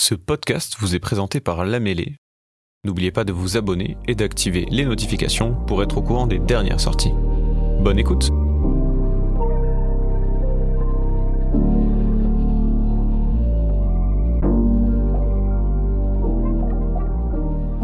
Ce 0.00 0.14
podcast 0.14 0.76
vous 0.78 0.94
est 0.94 1.00
présenté 1.00 1.40
par 1.40 1.64
La 1.64 1.80
Mêlée. 1.80 2.18
N'oubliez 2.84 3.10
pas 3.10 3.24
de 3.24 3.32
vous 3.32 3.56
abonner 3.56 3.96
et 4.06 4.14
d'activer 4.14 4.64
les 4.70 4.84
notifications 4.84 5.54
pour 5.66 5.82
être 5.82 5.98
au 5.98 6.02
courant 6.02 6.28
des 6.28 6.38
dernières 6.38 6.78
sorties. 6.78 7.12
Bonne 7.80 7.98
écoute 7.98 8.30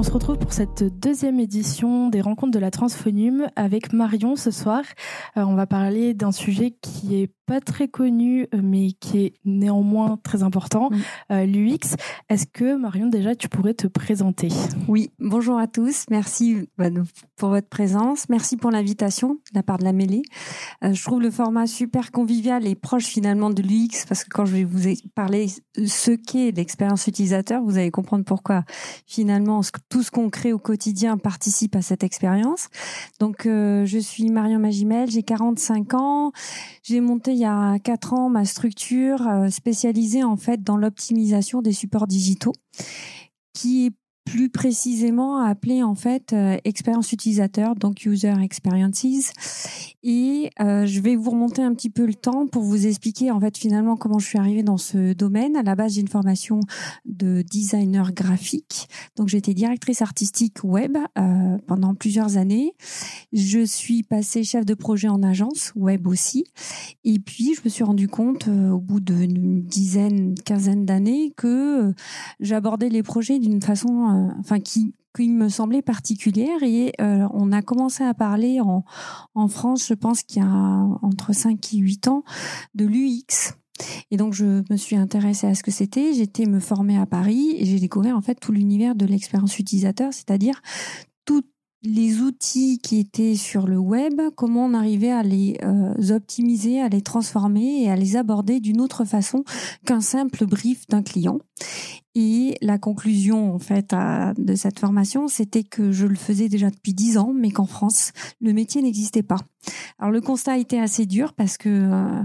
se 0.04 0.10
retrouve 0.10 0.36
pour 0.36 0.52
cette 0.52 0.84
deuxième 0.84 1.40
édition 1.40 2.10
des 2.10 2.20
rencontres 2.20 2.52
de 2.52 2.58
la 2.58 2.70
Transphonium 2.70 3.46
avec 3.56 3.94
Marion 3.94 4.36
ce 4.36 4.50
soir. 4.50 4.82
Euh, 5.38 5.44
on 5.44 5.54
va 5.54 5.66
parler 5.66 6.12
d'un 6.12 6.30
sujet 6.30 6.76
qui 6.82 7.22
est 7.22 7.30
pas 7.46 7.60
très 7.60 7.88
connu, 7.88 8.46
euh, 8.54 8.60
mais 8.62 8.92
qui 8.92 9.18
est 9.18 9.34
néanmoins 9.44 10.18
très 10.22 10.42
important, 10.42 10.90
euh, 11.30 11.44
l'UX. 11.44 11.96
Est-ce 12.28 12.46
que 12.46 12.76
Marion, 12.76 13.06
déjà, 13.06 13.34
tu 13.34 13.48
pourrais 13.48 13.74
te 13.74 13.86
présenter? 13.86 14.48
Oui, 14.88 15.12
bonjour 15.18 15.58
à 15.58 15.66
tous. 15.66 16.04
Merci 16.10 16.68
bah, 16.78 16.88
pour 17.36 17.50
votre 17.50 17.68
présence. 17.68 18.28
Merci 18.28 18.56
pour 18.56 18.70
l'invitation 18.70 19.34
de 19.34 19.38
la 19.54 19.62
part 19.62 19.78
de 19.78 19.84
la 19.84 19.92
mêlée. 19.92 20.22
Euh, 20.82 20.92
je 20.94 21.02
trouve 21.02 21.20
le 21.20 21.30
format 21.30 21.66
super 21.66 22.12
convivial 22.12 22.66
et 22.66 22.74
proche 22.74 23.06
finalement 23.06 23.50
de 23.50 23.62
l'UX 23.62 24.06
parce 24.08 24.24
que 24.24 24.30
quand 24.30 24.46
je 24.46 24.54
vais 24.54 24.64
vous 24.64 24.88
parler 25.14 25.48
ce 25.76 26.12
qu'est 26.12 26.50
l'expérience 26.52 27.06
utilisateur, 27.06 27.62
vous 27.62 27.76
allez 27.76 27.90
comprendre 27.90 28.24
pourquoi 28.24 28.64
finalement 29.06 29.62
tout 29.94 30.02
ce 30.02 30.10
qu'on 30.10 30.28
crée 30.28 30.52
au 30.52 30.58
quotidien 30.58 31.16
participe 31.18 31.76
à 31.76 31.80
cette 31.80 32.02
expérience. 32.02 32.68
Donc, 33.20 33.44
je 33.44 33.98
suis 34.00 34.28
Marion 34.28 34.58
Magimel, 34.58 35.08
j'ai 35.08 35.22
45 35.22 35.94
ans. 35.94 36.32
J'ai 36.82 37.00
monté 37.00 37.30
il 37.30 37.38
y 37.38 37.44
a 37.44 37.78
quatre 37.78 38.12
ans 38.12 38.28
ma 38.28 38.44
structure 38.44 39.26
euh, 39.28 39.50
spécialisée 39.50 40.24
en 40.24 40.36
fait 40.36 40.64
dans 40.64 40.76
l'optimisation 40.76 41.62
des 41.62 41.72
supports 41.72 42.08
digitaux, 42.08 42.54
qui 43.52 43.86
est 43.86 43.92
plus 44.24 44.48
précisément 44.48 45.38
appelé 45.38 45.82
en 45.82 45.94
fait 45.94 46.32
euh, 46.32 46.56
expérience 46.64 47.12
utilisateur, 47.12 47.74
donc 47.74 48.04
user 48.04 48.32
experiences. 48.42 48.84
Et 50.02 50.50
euh, 50.60 50.86
je 50.86 51.00
vais 51.00 51.16
vous 51.16 51.30
remonter 51.30 51.62
un 51.62 51.74
petit 51.74 51.90
peu 51.90 52.06
le 52.06 52.14
temps 52.14 52.46
pour 52.46 52.62
vous 52.62 52.86
expliquer 52.86 53.30
en 53.30 53.40
fait 53.40 53.56
finalement 53.56 53.96
comment 53.96 54.18
je 54.18 54.26
suis 54.26 54.38
arrivée 54.38 54.62
dans 54.62 54.76
ce 54.76 55.12
domaine. 55.12 55.56
À 55.56 55.62
la 55.62 55.74
base, 55.74 55.94
j'ai 55.94 56.00
une 56.00 56.08
formation 56.08 56.60
de 57.04 57.42
designer 57.42 58.12
graphique, 58.12 58.88
donc 59.16 59.28
j'étais 59.28 59.54
directrice 59.54 60.02
artistique 60.02 60.64
web 60.64 60.96
euh, 61.18 61.58
pendant 61.66 61.94
plusieurs 61.94 62.36
années. 62.36 62.74
Je 63.32 63.64
suis 63.64 64.02
passée 64.02 64.44
chef 64.44 64.64
de 64.64 64.74
projet 64.74 65.08
en 65.08 65.22
agence 65.22 65.72
web 65.74 66.06
aussi. 66.06 66.44
Et 67.04 67.18
puis 67.18 67.54
je 67.54 67.62
me 67.64 67.70
suis 67.70 67.84
rendu 67.84 68.08
compte 68.08 68.48
au 68.48 68.78
bout 68.78 69.00
d'une 69.00 69.62
dizaine, 69.62 70.34
quinzaine 70.44 70.84
d'années 70.84 71.32
que 71.36 71.92
j'abordais 72.40 72.88
les 72.88 73.02
projets 73.02 73.38
d'une 73.38 73.62
façon 73.62 74.13
euh, 74.14 74.32
enfin 74.38 74.60
qui 74.60 74.94
me 75.18 75.48
semblait 75.48 75.82
particulière 75.82 76.62
et 76.62 76.92
euh, 77.00 77.26
on 77.32 77.52
a 77.52 77.62
commencé 77.62 78.02
à 78.02 78.14
parler 78.14 78.60
en, 78.60 78.84
France, 79.48 79.86
je 79.86 79.94
pense 79.94 80.22
qu'il 80.22 80.42
y 80.42 80.44
a 80.44 80.48
entre 81.02 81.32
5 81.32 81.74
et 81.74 81.76
8 81.78 82.08
ans, 82.08 82.24
de 82.74 82.84
l'UX. 82.84 83.54
Et 84.10 84.16
donc 84.16 84.34
je 84.34 84.62
me 84.70 84.76
suis 84.76 84.96
intéressée 84.96 85.46
à 85.46 85.54
ce 85.54 85.62
que 85.62 85.70
c'était, 85.70 86.12
j'étais 86.14 86.46
me 86.46 86.60
former 86.60 86.98
à 86.98 87.06
Paris 87.06 87.56
et 87.58 87.66
j'ai 87.66 87.78
découvert 87.78 88.16
en 88.16 88.20
fait 88.20 88.36
tout 88.36 88.52
l'univers 88.52 88.94
de 88.94 89.06
l'expérience 89.06 89.58
utilisateur, 89.58 90.12
c'est-à-dire 90.12 90.62
tout 91.24 91.42
les 91.82 92.20
outils 92.20 92.78
qui 92.78 92.98
étaient 92.98 93.34
sur 93.34 93.66
le 93.66 93.78
web, 93.78 94.20
comment 94.36 94.64
on 94.64 94.74
arrivait 94.74 95.10
à 95.10 95.22
les 95.22 95.58
euh, 95.62 96.14
optimiser, 96.14 96.80
à 96.80 96.88
les 96.88 97.02
transformer 97.02 97.82
et 97.82 97.90
à 97.90 97.96
les 97.96 98.16
aborder 98.16 98.58
d'une 98.58 98.80
autre 98.80 99.04
façon 99.04 99.44
qu'un 99.84 100.00
simple 100.00 100.46
brief 100.46 100.86
d'un 100.88 101.02
client. 101.02 101.38
Et 102.14 102.56
la 102.62 102.78
conclusion 102.78 103.54
en 103.54 103.58
fait 103.58 103.94
de 104.38 104.54
cette 104.54 104.78
formation, 104.78 105.26
c'était 105.26 105.64
que 105.64 105.90
je 105.90 106.06
le 106.06 106.14
faisais 106.14 106.48
déjà 106.48 106.70
depuis 106.70 106.94
dix 106.94 107.18
ans, 107.18 107.32
mais 107.34 107.50
qu'en 107.50 107.66
France, 107.66 108.12
le 108.40 108.52
métier 108.52 108.82
n'existait 108.82 109.24
pas. 109.24 109.40
Alors 109.98 110.10
le 110.10 110.20
constat 110.20 110.52
a 110.52 110.58
été 110.58 110.80
assez 110.80 111.06
dur 111.06 111.32
parce 111.32 111.56
que 111.56 111.68
euh, 111.68 112.22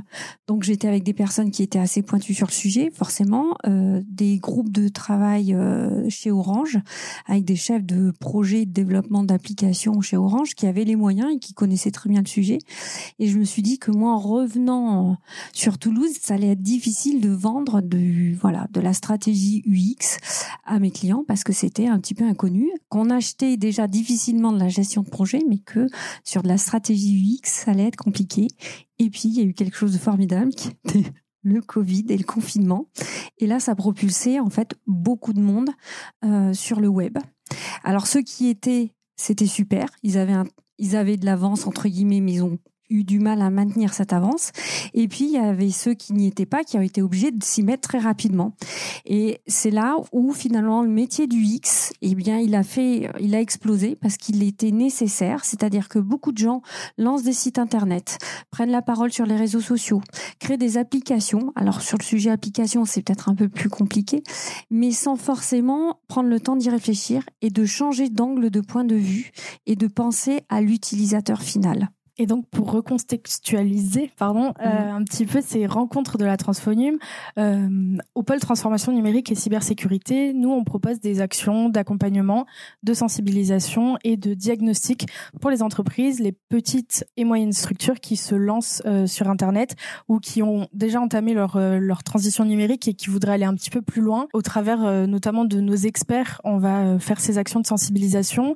donc 0.48 0.64
j'étais 0.64 0.88
avec 0.88 1.04
des 1.04 1.14
personnes 1.14 1.52
qui 1.52 1.64
étaient 1.64 1.80
assez 1.80 2.02
pointues 2.02 2.34
sur 2.34 2.48
le 2.48 2.52
sujet, 2.52 2.92
forcément, 2.94 3.56
euh, 3.68 4.02
des 4.08 4.38
groupes 4.38 4.72
de 4.72 4.88
travail 4.88 5.54
euh, 5.54 6.10
chez 6.10 6.32
Orange 6.32 6.80
avec 7.28 7.46
des 7.46 7.56
chefs 7.56 7.84
de 7.84 8.12
projet 8.20 8.66
de 8.66 8.72
développement 8.72 9.24
d'applications 9.24 10.02
chez 10.02 10.18
Orange 10.18 10.56
qui 10.56 10.68
avaient 10.68 10.86
les 10.86 10.96
moyens 10.96 11.34
et 11.34 11.40
qui 11.40 11.54
connaissaient 11.54 11.92
très 11.92 12.10
bien 12.10 12.22
le 12.22 12.28
sujet. 12.28 12.60
Et 13.20 13.28
je 13.28 13.38
me 13.38 13.46
suis 13.46 13.62
dit 13.62 13.80
que 13.80 13.92
moi, 13.92 14.14
en 14.14 14.20
revenant 14.20 15.18
sur 15.54 15.78
Toulouse, 15.78 16.12
ça 16.20 16.36
allait 16.36 16.52
être 16.52 16.62
difficile 16.62 17.22
de 17.22 17.30
vendre 17.30 17.82
de 17.82 18.36
voilà 18.40 18.68
de 18.72 18.82
la 18.82 18.94
stratégie 18.94 19.64
UX 19.66 20.18
à 20.66 20.80
mes 20.80 20.92
clients 20.92 21.24
parce 21.28 21.44
que 21.44 21.54
c'était 21.54 21.88
un 21.88 22.00
petit 22.00 22.16
peu 22.16 22.26
inconnu, 22.26 22.70
qu'on 22.90 23.10
achetait 23.10 23.58
déjà 23.58 23.88
difficilement 23.88 24.52
de 24.52 24.60
la 24.60 24.70
gestion 24.70 25.04
de 25.04 25.10
projet, 25.10 25.42
mais 25.48 25.58
que 25.58 25.88
sur 26.24 26.44
de 26.44 26.48
la 26.48 26.58
stratégie 26.58 27.16
UX, 27.16 27.29
ça 27.44 27.72
allait 27.72 27.88
être 27.88 27.96
compliqué. 27.96 28.48
Et 28.98 29.10
puis, 29.10 29.24
il 29.26 29.38
y 29.38 29.42
a 29.42 29.44
eu 29.44 29.54
quelque 29.54 29.76
chose 29.76 29.94
de 29.94 29.98
formidable 29.98 30.52
qui 30.52 30.70
était 30.70 31.12
le 31.44 31.62
Covid 31.62 32.06
et 32.10 32.18
le 32.18 32.24
confinement. 32.24 32.90
Et 33.38 33.48
là, 33.48 33.60
ça 33.60 33.76
propulsait 33.76 34.40
en 34.40 34.50
fait 34.50 34.76
beaucoup 34.88 35.34
de 35.34 35.42
monde 35.42 35.70
euh, 36.26 36.54
sur 36.54 36.80
le 36.80 36.88
web. 36.88 37.18
Alors, 37.84 38.08
ceux 38.08 38.22
qui 38.22 38.48
étaient, 38.48 38.94
c'était 39.16 39.48
super. 39.48 39.90
Ils 40.04 40.18
avaient 40.18 40.50
ils 40.80 40.96
avaient 40.96 41.18
de 41.18 41.26
l'avance 41.26 41.68
entre 41.68 41.88
guillemets, 41.88 42.22
mais 42.22 42.34
ils 42.36 42.44
eu 42.90 43.04
du 43.04 43.20
mal 43.20 43.42
à 43.42 43.50
maintenir 43.50 43.94
cette 43.94 44.14
avance. 44.14 44.52
Et 44.94 45.08
puis, 45.08 45.26
il 45.26 45.32
y 45.32 45.38
avait 45.38 45.70
ceux 45.70 45.94
qui 45.94 46.14
n'y 46.14 46.28
étaient 46.28 46.46
pas, 46.46 46.64
qui 46.64 46.78
ont 46.78 46.82
été 46.82 47.02
obligés 47.02 47.32
de 47.32 47.44
s'y 47.44 47.64
mettre 47.64 47.88
très 47.88 48.00
rapidement. 48.00 48.54
Et 49.06 49.42
c'est 49.48 49.72
là 49.72 49.96
où, 50.12 50.34
finalement, 50.34 50.82
le 50.82 50.90
métier 50.90 51.28
du 51.28 51.42
X, 51.42 51.94
eh 52.02 52.16
bien, 52.16 52.40
il 52.40 52.56
a 52.56 52.64
fait, 52.64 53.10
il 53.20 53.36
a 53.36 53.42
explosé 53.42 53.96
parce 53.96 54.18
qu'il 54.18 54.44
était 54.44 54.72
nécessaire. 54.72 55.46
C'est-à-dire 55.46 55.90
que 55.90 56.00
beaucoup 56.00 56.32
de 56.32 56.38
gens 56.38 56.62
lancent 56.98 57.24
des 57.24 57.34
sites 57.34 57.60
Internet, 57.60 58.18
prennent 58.52 58.72
la 58.72 58.82
parole 58.82 59.12
sur 59.12 59.26
les 59.26 59.36
réseaux 59.36 59.62
sociaux, 59.62 60.02
créent 60.40 60.58
des 60.58 60.78
applications. 60.78 61.52
Alors, 61.56 61.82
sur 61.82 61.98
le 61.98 62.04
sujet 62.04 62.30
application, 62.30 62.86
c'est 62.86 63.02
peut-être 63.02 63.30
un 63.30 63.36
peu 63.36 63.50
plus 63.50 63.70
compliqué, 63.70 64.24
mais 64.70 64.92
sans 64.92 65.16
forcément 65.16 66.00
prendre 66.08 66.30
le 66.30 66.40
temps 66.40 66.56
d'y 66.56 66.70
réfléchir 66.70 67.24
et 67.42 67.50
de 67.50 67.66
changer 67.66 68.10
d'angle 68.10 68.50
de 68.50 68.62
point 68.62 68.86
de 68.86 68.96
vue 68.96 69.32
et 69.66 69.76
de 69.76 69.88
penser 69.88 70.42
à 70.50 70.62
l'utilisateur 70.62 71.42
final. 71.42 71.90
Et 72.20 72.26
donc, 72.26 72.46
pour 72.48 72.72
recontextualiser, 72.72 74.12
pardon, 74.18 74.54
euh, 74.62 74.68
mhm. 74.68 74.96
un 74.96 75.04
petit 75.06 75.26
peu 75.26 75.40
ces 75.42 75.66
rencontres 75.66 76.18
de 76.18 76.26
la 76.26 76.36
Transphonium, 76.36 76.98
euh, 77.38 77.98
au 78.14 78.24
pôle 78.24 78.40
transformation 78.40 78.92
numérique 78.92 79.32
et 79.32 79.36
cybersécurité, 79.36 80.34
nous, 80.34 80.52
on 80.52 80.66
propose 80.66 81.00
des 81.00 81.22
actions 81.22 81.70
d'accompagnement, 81.70 82.46
de 82.84 82.94
sensibilisation 82.94 83.98
et 84.04 84.18
de 84.18 84.34
diagnostic 84.34 85.08
pour 85.40 85.50
les 85.50 85.64
entreprises, 85.64 86.20
les 86.20 86.34
petites 86.34 87.06
et 87.16 87.24
moyennes 87.24 87.54
structures 87.54 88.02
qui 88.02 88.18
se 88.18 88.36
lancent 88.36 88.84
euh, 88.86 89.08
sur 89.08 89.30
Internet 89.30 89.78
ou 90.10 90.20
qui 90.20 90.44
ont 90.44 90.68
déjà 90.74 91.00
entamé 91.00 91.34
leur, 91.34 91.56
euh, 91.56 91.78
leur 91.80 92.04
transition 92.04 92.44
numérique 92.44 92.90
et 92.90 92.96
qui 92.96 93.10
voudraient 93.10 93.34
aller 93.34 93.46
un 93.46 93.56
petit 93.56 93.70
peu 93.70 93.82
plus 93.82 94.02
loin. 94.02 94.28
Au 94.34 94.42
travers 94.42 94.84
euh, 94.84 95.06
notamment 95.08 95.46
de 95.46 95.62
nos 95.62 95.76
experts, 95.76 96.42
on 96.44 96.58
va 96.58 97.00
faire 97.00 97.22
ces 97.22 97.38
actions 97.38 97.62
de 97.62 97.66
sensibilisation 97.66 98.56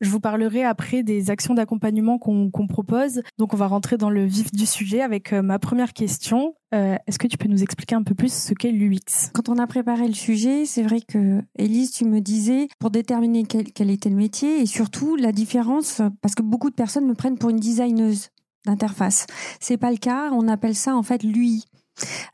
je 0.00 0.10
vous 0.10 0.20
parlerai 0.20 0.64
après 0.64 1.02
des 1.02 1.30
actions 1.30 1.54
d'accompagnement 1.54 2.18
qu'on 2.18 2.66
propose. 2.66 3.22
Donc 3.38 3.54
on 3.54 3.56
va 3.56 3.66
rentrer 3.66 3.96
dans 3.96 4.10
le 4.10 4.24
vif 4.24 4.52
du 4.52 4.66
sujet 4.66 5.00
avec 5.00 5.32
euh, 5.32 5.42
ma 5.42 5.58
première 5.58 5.92
question. 5.92 6.54
Euh, 6.74 6.96
est-ce 7.06 7.18
que 7.18 7.26
tu 7.26 7.38
peux 7.38 7.48
nous 7.48 7.62
expliquer 7.62 7.94
un 7.94 8.02
peu 8.02 8.14
plus 8.14 8.32
ce 8.32 8.54
qu'est 8.54 8.72
l'UX 8.72 9.30
Quand 9.32 9.48
on 9.48 9.58
a 9.58 9.66
préparé 9.66 10.08
le 10.08 10.14
sujet, 10.14 10.66
c'est 10.66 10.82
vrai 10.82 11.00
que 11.00 11.40
Elise, 11.56 11.92
tu 11.92 12.04
me 12.04 12.20
disais 12.20 12.68
pour 12.78 12.90
déterminer 12.90 13.44
quel, 13.44 13.90
était 13.90 14.10
le 14.10 14.16
métier 14.16 14.60
et 14.60 14.66
surtout 14.66 15.16
la 15.16 15.32
différence, 15.32 16.02
parce 16.20 16.34
que 16.34 16.42
beaucoup 16.42 16.70
de 16.70 16.74
personnes 16.74 17.06
me 17.06 17.14
prennent 17.14 17.38
pour 17.38 17.50
une 17.50 17.60
designeuse 17.60 18.30
d'interface. 18.66 19.26
C'est 19.60 19.76
pas 19.76 19.90
le 19.90 19.98
cas. 19.98 20.30
On 20.32 20.48
appelle 20.48 20.74
ça 20.74 20.96
en 20.96 21.02
fait 21.02 21.22
l'UI. 21.22 21.64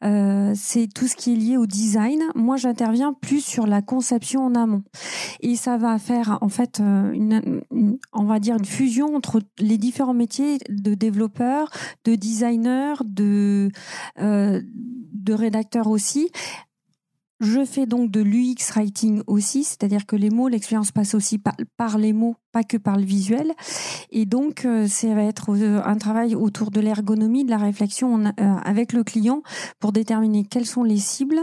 Euh, 0.03 0.53
c'est 0.55 0.89
tout 0.93 1.07
ce 1.07 1.17
qui 1.17 1.33
est 1.33 1.37
lié 1.37 1.57
au 1.57 1.67
design. 1.67 2.23
Moi, 2.35 2.57
j'interviens 2.57 3.13
plus 3.13 3.45
sur 3.45 3.67
la 3.67 3.83
conception 3.83 4.45
en 4.45 4.55
amont, 4.55 4.83
et 5.41 5.57
ça 5.57 5.77
va 5.77 5.99
faire 5.99 6.39
en 6.41 6.49
fait 6.49 6.81
euh, 6.81 7.13
une, 7.13 7.63
on 8.13 8.25
va 8.25 8.39
dire 8.39 8.57
une 8.57 8.65
fusion 8.65 9.15
entre 9.15 9.41
les 9.59 9.79
différents 9.79 10.15
métiers 10.15 10.59
de 10.69 10.95
développeur, 10.95 11.71
de 12.05 12.15
designer, 12.15 13.03
de 13.05 13.71
euh, 14.21 14.61
de 15.13 15.35
rédacteur 15.35 15.89
aussi, 15.89 16.31
je 17.41 17.65
fais 17.65 17.87
donc 17.87 18.11
de 18.11 18.21
l'UX 18.21 18.71
writing 18.75 19.23
aussi, 19.27 19.65
c'est-à-dire 19.65 20.05
que 20.05 20.15
les 20.15 20.29
mots, 20.29 20.49
l'expérience 20.49 20.93
passe 20.93 21.15
aussi 21.15 21.39
par, 21.39 21.97
les 21.97 22.13
mots, 22.13 22.37
pas 22.53 22.65
que 22.65 22.77
par 22.77 22.99
le 22.99 23.05
visuel. 23.05 23.53
Et 24.11 24.27
donc, 24.27 24.67
euh, 24.67 24.87
ça 24.87 25.15
va 25.15 25.23
être 25.23 25.57
euh, 25.57 25.81
un 25.83 25.97
travail 25.97 26.35
autour 26.35 26.71
de 26.71 26.81
l'ergonomie, 26.81 27.45
de 27.45 27.51
la 27.51 27.57
réflexion 27.57 28.27
euh, 28.27 28.31
avec 28.63 28.93
le 28.93 29.05
client 29.05 29.43
pour 29.79 29.93
déterminer 29.93 30.45
quelles 30.45 30.67
sont 30.67 30.83
les 30.83 30.99
cibles, 30.99 31.41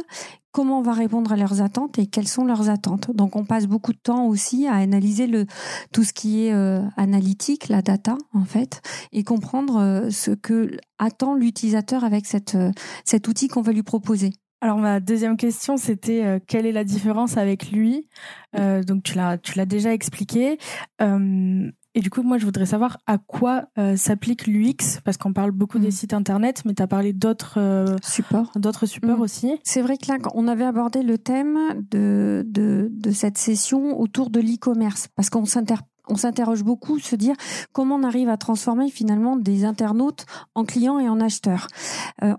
comment 0.51 0.79
on 0.79 0.83
va 0.83 0.93
répondre 0.93 1.31
à 1.31 1.35
leurs 1.35 1.61
attentes 1.63 1.97
et 1.97 2.05
quelles 2.05 2.27
sont 2.27 2.45
leurs 2.45 2.69
attentes. 2.69 3.09
Donc, 3.15 3.35
on 3.35 3.45
passe 3.45 3.65
beaucoup 3.65 3.93
de 3.93 3.99
temps 3.99 4.27
aussi 4.27 4.67
à 4.67 4.75
analyser 4.75 5.25
le, 5.25 5.47
tout 5.91 6.03
ce 6.03 6.13
qui 6.13 6.45
est 6.45 6.51
analytique, 6.95 7.69
la 7.69 7.81
data, 7.81 8.17
en 8.33 8.45
fait, 8.45 8.81
et 9.11 9.23
comprendre 9.23 10.09
ce 10.11 10.31
que 10.31 10.77
attend 10.99 11.35
l'utilisateur 11.35 12.03
avec 12.03 12.25
cette, 12.25 12.57
cet 13.03 13.27
outil 13.27 13.47
qu'on 13.47 13.61
va 13.61 13.71
lui 13.71 13.83
proposer. 13.83 14.31
Alors 14.59 14.77
ma 14.77 14.99
deuxième 14.99 15.37
question, 15.37 15.77
c'était 15.77 16.25
euh, 16.25 16.39
quelle 16.45 16.65
est 16.65 16.71
la 16.71 16.83
différence 16.83 17.37
avec 17.37 17.71
lui? 17.71 18.09
Euh, 18.57 18.81
Donc 18.81 19.03
tu 19.03 19.15
l'as, 19.15 19.37
tu 19.37 19.55
l'as 19.55 19.67
déjà 19.67 19.93
expliqué. 19.93 20.57
Euh, 20.99 21.69
et 21.93 21.99
du 21.99 22.09
coup, 22.11 22.21
moi, 22.21 22.37
je 22.37 22.45
voudrais 22.45 22.67
savoir 22.67 22.97
à 23.07 23.17
quoi 23.17 23.65
s'applique 23.95 24.45
l'UX, 24.45 25.01
parce 25.03 25.17
qu'on 25.17 25.33
parle 25.33 25.49
beaucoup 25.49 25.79
des 25.79 25.87
mm. 25.87 25.91
sites 25.91 26.13
internet, 26.13 26.61
mais 26.63 26.75
tu 26.75 26.83
as 26.83 26.87
parlé 26.87 27.11
d'autres 27.11 27.95
supports, 28.03 28.51
d'autres 28.55 28.85
supports 28.85 29.17
mm. 29.17 29.21
aussi. 29.21 29.59
C'est 29.63 29.81
vrai 29.81 29.97
que 29.97 30.11
là, 30.11 30.19
on 30.35 30.47
avait 30.47 30.65
abordé 30.65 31.01
le 31.01 31.17
thème 31.17 31.57
de, 31.89 32.45
de, 32.47 32.89
de 32.91 33.11
cette 33.11 33.39
session 33.39 33.99
autour 33.99 34.29
de 34.29 34.39
l'e-commerce, 34.39 35.07
parce 35.15 35.29
qu'on 35.29 35.45
s'interpelle 35.45 35.87
on 36.09 36.15
s'interroge 36.15 36.63
beaucoup, 36.63 36.99
se 36.99 37.17
dire 37.17 37.35
comment 37.73 37.95
on 37.95 38.03
arrive 38.03 38.29
à 38.29 38.37
transformer 38.37 38.89
finalement 38.89 39.35
des 39.35 39.65
internautes 39.65 40.25
en 40.55 40.63
clients 40.63 40.99
et 40.99 41.09
en 41.09 41.19
acheteurs. 41.19 41.67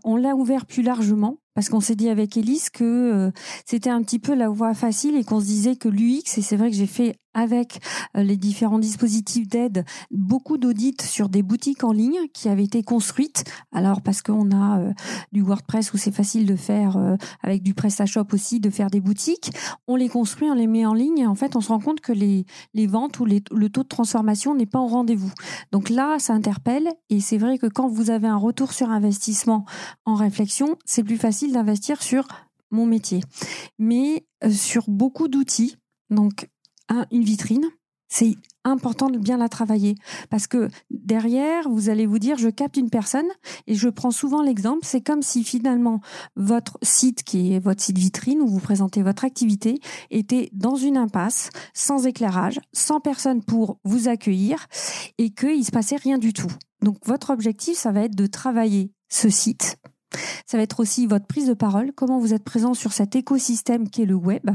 on 0.05 0.17
l'a 0.17 0.35
ouvert 0.35 0.64
plus 0.64 0.82
largement 0.82 1.37
parce 1.59 1.71
qu'on 1.71 1.81
s'est 1.81 1.97
dit 1.97 2.09
avec 2.09 2.37
Elise 2.37 2.71
que 2.71 2.85
euh, 2.85 3.31
c'était 3.67 3.91
un 3.91 4.01
petit 4.05 4.21
peu 4.21 4.33
la 4.33 4.49
voie 4.49 4.75
facile 4.75 5.17
et 5.17 5.25
qu'on 5.25 5.41
se 5.41 5.47
disait 5.47 5.75
que 5.75 5.89
l'UX, 5.89 6.39
et 6.39 6.41
c'est 6.41 6.55
vrai 6.55 6.71
que 6.71 6.77
j'ai 6.77 6.87
fait 6.87 7.17
avec 7.38 7.81
euh, 8.17 8.23
les 8.23 8.37
différents 8.37 8.79
dispositifs 8.79 9.49
d'aide 9.49 9.85
beaucoup 10.11 10.58
d'audits 10.58 10.96
sur 11.02 11.29
des 11.29 11.43
boutiques 11.43 11.85
en 11.85 11.93
ligne 11.93 12.29
qui 12.32 12.49
avaient 12.49 12.64
été 12.64 12.82
construites. 12.82 13.44
Alors 13.73 14.02
parce 14.02 14.23
qu'on 14.23 14.50
a 14.50 14.81
euh, 14.81 14.93
du 15.32 15.43
WordPress 15.43 15.93
où 15.93 15.96
c'est 15.96 16.12
facile 16.12 16.46
de 16.46 16.56
faire 16.56 16.96
avec 17.43 17.62
du 17.62 17.75
PrestaShop 17.75 18.26
aussi 18.32 18.61
de 18.61 18.70
faire 18.70 18.90
des 18.90 19.00
boutiques, 19.00 19.50
on 19.87 19.96
les 19.96 20.08
construit, 20.08 20.50
on 20.50 20.55
les 20.55 20.67
met 20.67 20.87
en 20.87 20.94
ligne 20.94 21.19
et 21.19 21.26
en 21.26 21.35
fait 21.35 21.56
on 21.56 21.61
se 21.61 21.69
rend 21.69 21.81
compte 21.81 22.00
que 22.00 22.12
les, 22.12 22.44
les 22.75 22.87
ventes 22.87 23.20
ou 23.20 23.25
les, 23.25 23.43
le 23.50 23.69
taux 23.69 23.82
de 23.82 23.88
transformation 23.88 24.55
n'est 24.55 24.67
pas 24.67 24.81
au 24.81 24.87
rendez-vous. 24.87 25.32
Donc 25.73 25.90
là, 25.90 26.19
ça 26.19 26.32
interpelle 26.32 26.88
et 27.11 27.20
c'est 27.20 27.38
vrai 27.38 27.58
que 27.58 27.67
quand 27.67 27.88
vous 27.88 28.11
avez 28.11 28.29
un 28.29 28.37
retour 28.37 28.73
sur 28.73 28.90
investissement 28.90 29.64
en 30.05 30.14
réflexion, 30.14 30.76
c'est 30.85 31.05
plus 31.05 31.19
facile 31.19 31.52
d'investir 31.52 32.02
sur 32.02 32.26
mon 32.70 32.87
métier. 32.87 33.20
Mais 33.79 34.26
euh, 34.44 34.50
sur 34.50 34.85
beaucoup 34.88 35.29
d'outils, 35.29 35.76
donc 36.11 36.49
une 37.11 37.25
vitrine, 37.25 37.67
c'est 38.08 38.37
important 38.64 39.11
de 39.11 39.19
bien 39.19 39.37
la 39.37 39.49
travailler 39.49 39.96
parce 40.31 40.46
que 40.46 40.69
derrière, 40.90 41.69
vous 41.69 41.90
allez 41.90 42.06
vous 42.06 42.19
dire, 42.19 42.38
je 42.38 42.49
capte 42.49 42.76
une 42.76 42.90
personne 42.90 43.29
et 43.67 43.75
je 43.75 43.88
prends 43.88 44.11
souvent 44.11 44.43
l'exemple, 44.43 44.81
c'est 44.85 45.02
comme 45.02 45.23
si 45.23 45.44
finalement 45.44 46.00
votre 46.35 46.79
site 46.82 47.23
qui 47.23 47.52
est 47.52 47.58
votre 47.58 47.82
site 47.82 47.99
vitrine 47.99 48.40
où 48.40 48.49
vous 48.49 48.61
présentez 48.61 49.02
votre 49.02 49.25
activité 49.25 49.81
était 50.11 50.49
dans 50.52 50.76
une 50.76 50.96
impasse, 50.96 51.50
sans 51.75 52.06
éclairage, 52.06 52.61
sans 52.73 53.00
personne 53.00 53.43
pour 53.43 53.79
vous 53.85 54.08
accueillir 54.08 54.67
et 55.19 55.31
qu'il 55.31 55.64
se 55.64 55.70
passait 55.70 55.96
rien 55.96 56.19
du 56.19 56.32
tout. 56.32 56.52
Donc 56.82 56.96
votre 57.05 57.31
objectif, 57.31 57.76
ça 57.76 57.93
va 57.93 58.02
être 58.02 58.17
de 58.17 58.26
travailler 58.26 58.93
ce 59.11 59.29
site 59.29 59.76
ça 60.47 60.57
va 60.57 60.63
être 60.63 60.81
aussi 60.81 61.07
votre 61.07 61.27
prise 61.27 61.47
de 61.47 61.55
parole, 61.55 61.93
comment 61.95 62.19
vous 62.19 62.35
êtes 62.35 62.45
présent 62.45 62.75
sur 62.75 62.93
cet 62.93 63.17
écosystème 63.17 63.89
qui 63.89 64.03
est 64.03 64.07
le 64.07 64.15
web? 64.15 64.51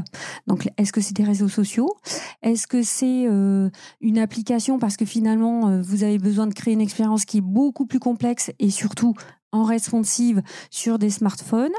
Donc, 0.46 0.68
est-ce 0.76 0.92
que 0.92 1.00
c'est 1.00 1.14
des 1.14 1.24
réseaux 1.24 1.48
sociaux? 1.48 1.96
Est-ce 2.42 2.66
que 2.66 2.82
c'est 2.82 3.26
euh, 3.28 3.70
une 4.00 4.18
application? 4.18 4.78
Parce 4.78 4.96
que 4.96 5.04
finalement, 5.04 5.68
euh, 5.68 5.82
vous 5.82 6.02
avez 6.02 6.18
besoin 6.18 6.46
de 6.46 6.54
créer 6.54 6.74
une 6.74 6.80
expérience 6.80 7.24
qui 7.24 7.38
est 7.38 7.42
beaucoup 7.42 7.86
plus 7.86 8.00
complexe 8.00 8.50
et 8.58 8.70
surtout 8.70 9.14
en 9.52 9.62
responsive 9.62 10.42
sur 10.70 10.98
des 10.98 11.10
smartphones. 11.10 11.72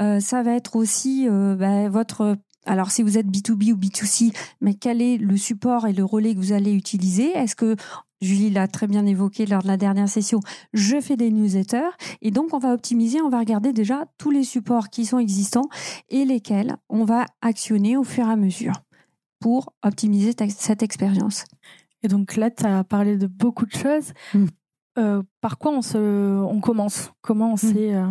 Euh, 0.00 0.18
ça 0.18 0.42
va 0.42 0.54
être 0.54 0.74
aussi 0.74 1.28
bah, 1.28 1.88
votre 1.88 2.36
alors 2.66 2.90
si 2.90 3.02
vous 3.02 3.18
êtes 3.18 3.26
B2B 3.26 3.72
ou 3.72 3.76
B2C, 3.76 4.34
mais 4.60 4.74
quel 4.74 5.02
est 5.02 5.18
le 5.18 5.36
support 5.36 5.86
et 5.86 5.92
le 5.92 6.04
relais 6.04 6.34
que 6.34 6.38
vous 6.38 6.52
allez 6.52 6.72
utiliser? 6.72 7.30
Est-ce 7.30 7.56
que 7.56 7.76
Julie 8.20 8.50
l'a 8.50 8.68
très 8.68 8.86
bien 8.86 9.04
évoqué 9.04 9.46
lors 9.46 9.62
de 9.62 9.66
la 9.66 9.76
dernière 9.76 10.08
session, 10.08 10.40
je 10.72 11.00
fais 11.00 11.16
des 11.16 11.30
newsletters 11.30 11.90
et 12.22 12.30
donc 12.30 12.54
on 12.54 12.58
va 12.58 12.72
optimiser, 12.72 13.20
on 13.20 13.28
va 13.28 13.40
regarder 13.40 13.72
déjà 13.72 14.04
tous 14.16 14.30
les 14.30 14.44
supports 14.44 14.90
qui 14.90 15.04
sont 15.04 15.18
existants 15.18 15.68
et 16.08 16.24
lesquels 16.24 16.76
on 16.88 17.04
va 17.04 17.26
actionner 17.40 17.96
au 17.96 18.04
fur 18.04 18.28
et 18.28 18.30
à 18.30 18.36
mesure 18.36 18.74
pour 19.40 19.74
optimiser 19.82 20.32
cette 20.56 20.84
expérience. 20.84 21.44
Et 22.04 22.08
donc 22.08 22.36
là, 22.36 22.50
tu 22.50 22.64
as 22.64 22.84
parlé 22.84 23.16
de 23.16 23.26
beaucoup 23.26 23.66
de 23.66 23.72
choses. 23.72 24.12
Mm. 24.34 24.46
Euh, 24.98 25.22
par 25.40 25.58
quoi 25.58 25.72
on, 25.72 25.82
se, 25.82 25.98
on 25.98 26.60
commence? 26.60 27.12
Comment 27.22 27.50
on 27.50 27.54
mm. 27.54 27.56
sait 27.56 27.94
euh, 27.94 28.06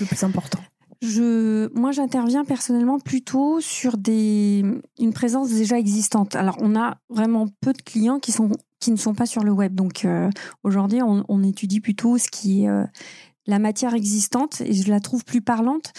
le 0.00 0.06
plus 0.06 0.22
important? 0.22 0.60
Moi, 1.02 1.92
j'interviens 1.92 2.44
personnellement 2.44 2.98
plutôt 2.98 3.60
sur 3.60 3.96
des, 3.96 4.64
une 4.98 5.12
présence 5.12 5.50
déjà 5.50 5.78
existante. 5.78 6.34
Alors, 6.34 6.56
on 6.60 6.74
a 6.76 6.98
vraiment 7.08 7.46
peu 7.60 7.72
de 7.72 7.82
clients 7.82 8.18
qui 8.18 8.32
sont 8.32 8.50
qui 8.80 8.90
ne 8.90 8.96
sont 8.96 9.14
pas 9.14 9.26
sur 9.26 9.42
le 9.42 9.52
web. 9.52 9.74
Donc 9.74 10.04
euh, 10.04 10.30
aujourd'hui, 10.62 11.00
on, 11.02 11.42
étudie 11.42 11.80
plutôt 11.80 12.18
ce 12.18 12.28
qui 12.28 12.62
est 12.62 12.68
euh, 12.68 12.84
la 13.46 13.58
matière 13.58 13.94
existante 13.94 14.60
et 14.60 14.72
je 14.72 14.90
la 14.90 15.00
trouve 15.00 15.24
plus 15.24 15.42
parlante. 15.42 15.92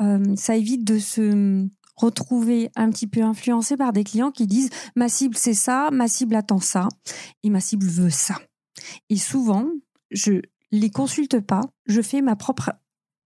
Euh, 0.00 0.34
ça 0.36 0.56
évite 0.56 0.84
de 0.84 0.98
se 0.98 1.66
retrouver 1.96 2.70
un 2.76 2.90
petit 2.90 3.06
peu 3.06 3.22
influencé 3.22 3.76
par 3.76 3.92
des 3.92 4.04
clients 4.04 4.30
qui 4.30 4.46
disent 4.46 4.70
ma 4.96 5.08
cible 5.08 5.36
c'est 5.36 5.54
ça, 5.54 5.90
ma 5.92 6.08
cible 6.08 6.34
attend 6.34 6.60
ça 6.60 6.88
et 7.42 7.50
ma 7.50 7.60
cible 7.60 7.86
veut 7.86 8.10
ça. 8.10 8.36
Et 9.10 9.16
souvent, 9.16 9.66
je 10.10 10.40
les 10.72 10.90
consulte 10.90 11.40
pas, 11.40 11.62
je 11.86 12.00
fais 12.00 12.22
ma 12.22 12.36
propre 12.36 12.70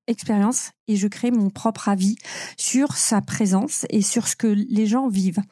expérience 0.07 0.71
et 0.89 0.97
je 0.97 1.09
crée 1.09 1.31
mon 1.31 1.51
propre 1.51 1.89
avis 1.89 2.17
sur 2.57 2.97
sa 2.97 3.21
présence 3.21 3.87
et 3.91 4.03
sur 4.03 4.29
ce 4.29 4.37
que 4.37 4.47
les 4.47 4.87
gens 4.87 5.09
vivent. 5.09 5.43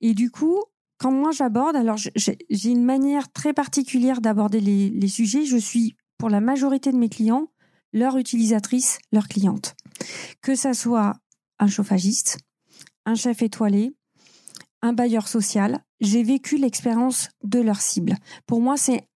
Et 0.00 0.14
du 0.14 0.30
coup, 0.30 0.62
quand 0.98 1.10
moi 1.10 1.32
j'aborde, 1.32 1.76
alors 1.76 1.96
j'ai 1.96 2.70
une 2.70 2.84
manière 2.84 3.32
très 3.32 3.52
particulière 3.52 4.20
d'aborder 4.20 4.60
les, 4.60 5.08
sujets. 5.08 5.44
Je 5.44 5.56
suis, 5.56 5.96
pour 6.16 6.30
la 6.30 6.40
majorité 6.40 6.92
de 6.92 6.96
mes 6.96 7.08
clients, 7.08 7.48
leur 7.92 8.16
utilisatrice, 8.16 8.98
leur 9.10 9.26
cliente. 9.26 9.74
Que 10.42 10.54
ça 10.54 10.74
soit 10.74 11.14
un 11.58 11.66
chauffagiste, 11.66 12.38
un 13.04 13.16
chef 13.16 13.42
étoilé, 13.42 13.96
un 14.80 14.92
bailleur 14.92 15.28
social, 15.28 15.80
j'ai 16.00 16.22
vécu 16.22 16.56
l'expérience 16.56 17.30
de 17.42 17.60
leur 17.60 17.80
cible. 17.80 18.16
Pour 18.46 18.60
moi, 18.60 18.76
c'est 18.76 19.08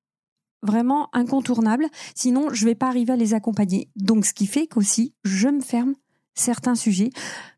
vraiment 0.67 1.09
incontournable. 1.15 1.87
Sinon, 2.15 2.49
je 2.53 2.65
ne 2.65 2.71
vais 2.71 2.75
pas 2.75 2.89
arriver 2.89 3.15
à 3.15 3.17
les 3.17 3.33
accompagner. 3.33 3.89
Donc, 3.97 4.27
ce 4.27 4.35
qui 4.35 4.47
fait 4.47 4.67
qu'aussi, 4.67 5.15
je 5.25 5.49
me 5.49 5.61
ferme 5.61 5.95
certains 6.37 6.75
sujets. 6.75 7.11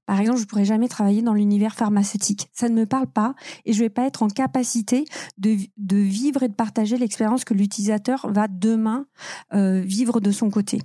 Par 0.07 0.19
exemple, 0.21 0.41
je 0.41 0.47
pourrais 0.47 0.65
jamais 0.65 0.89
travailler 0.89 1.21
dans 1.21 1.35
l'univers 1.35 1.75
pharmaceutique. 1.75 2.49
Ça 2.55 2.71
ne 2.71 2.75
me 2.75 2.87
parle 2.87 3.09
pas 3.09 3.35
et 3.67 3.75
je 3.75 3.81
vais 3.81 3.91
pas 3.91 4.07
être 4.07 4.23
en 4.23 4.29
capacité 4.29 5.05
de, 5.37 5.57
de 5.77 5.97
vivre 5.99 6.43
et 6.43 6.49
de 6.49 6.55
partager 6.55 6.97
l'expérience 6.97 7.45
que 7.45 7.53
l'utilisateur 7.53 8.27
va 8.33 8.49
demain 8.49 9.07
euh, 9.53 9.81
vivre 9.81 10.21
de 10.21 10.31
son 10.31 10.49
côté. 10.49 10.81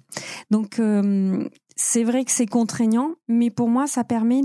Donc, 0.51 0.77
euh, 0.77 1.47
c'est 1.75 2.03
vrai 2.03 2.23
que 2.25 2.31
c'est 2.31 2.45
contraignant, 2.45 3.15
mais 3.27 3.49
pour 3.49 3.69
moi, 3.69 3.87
ça 3.87 4.03
permet 4.03 4.41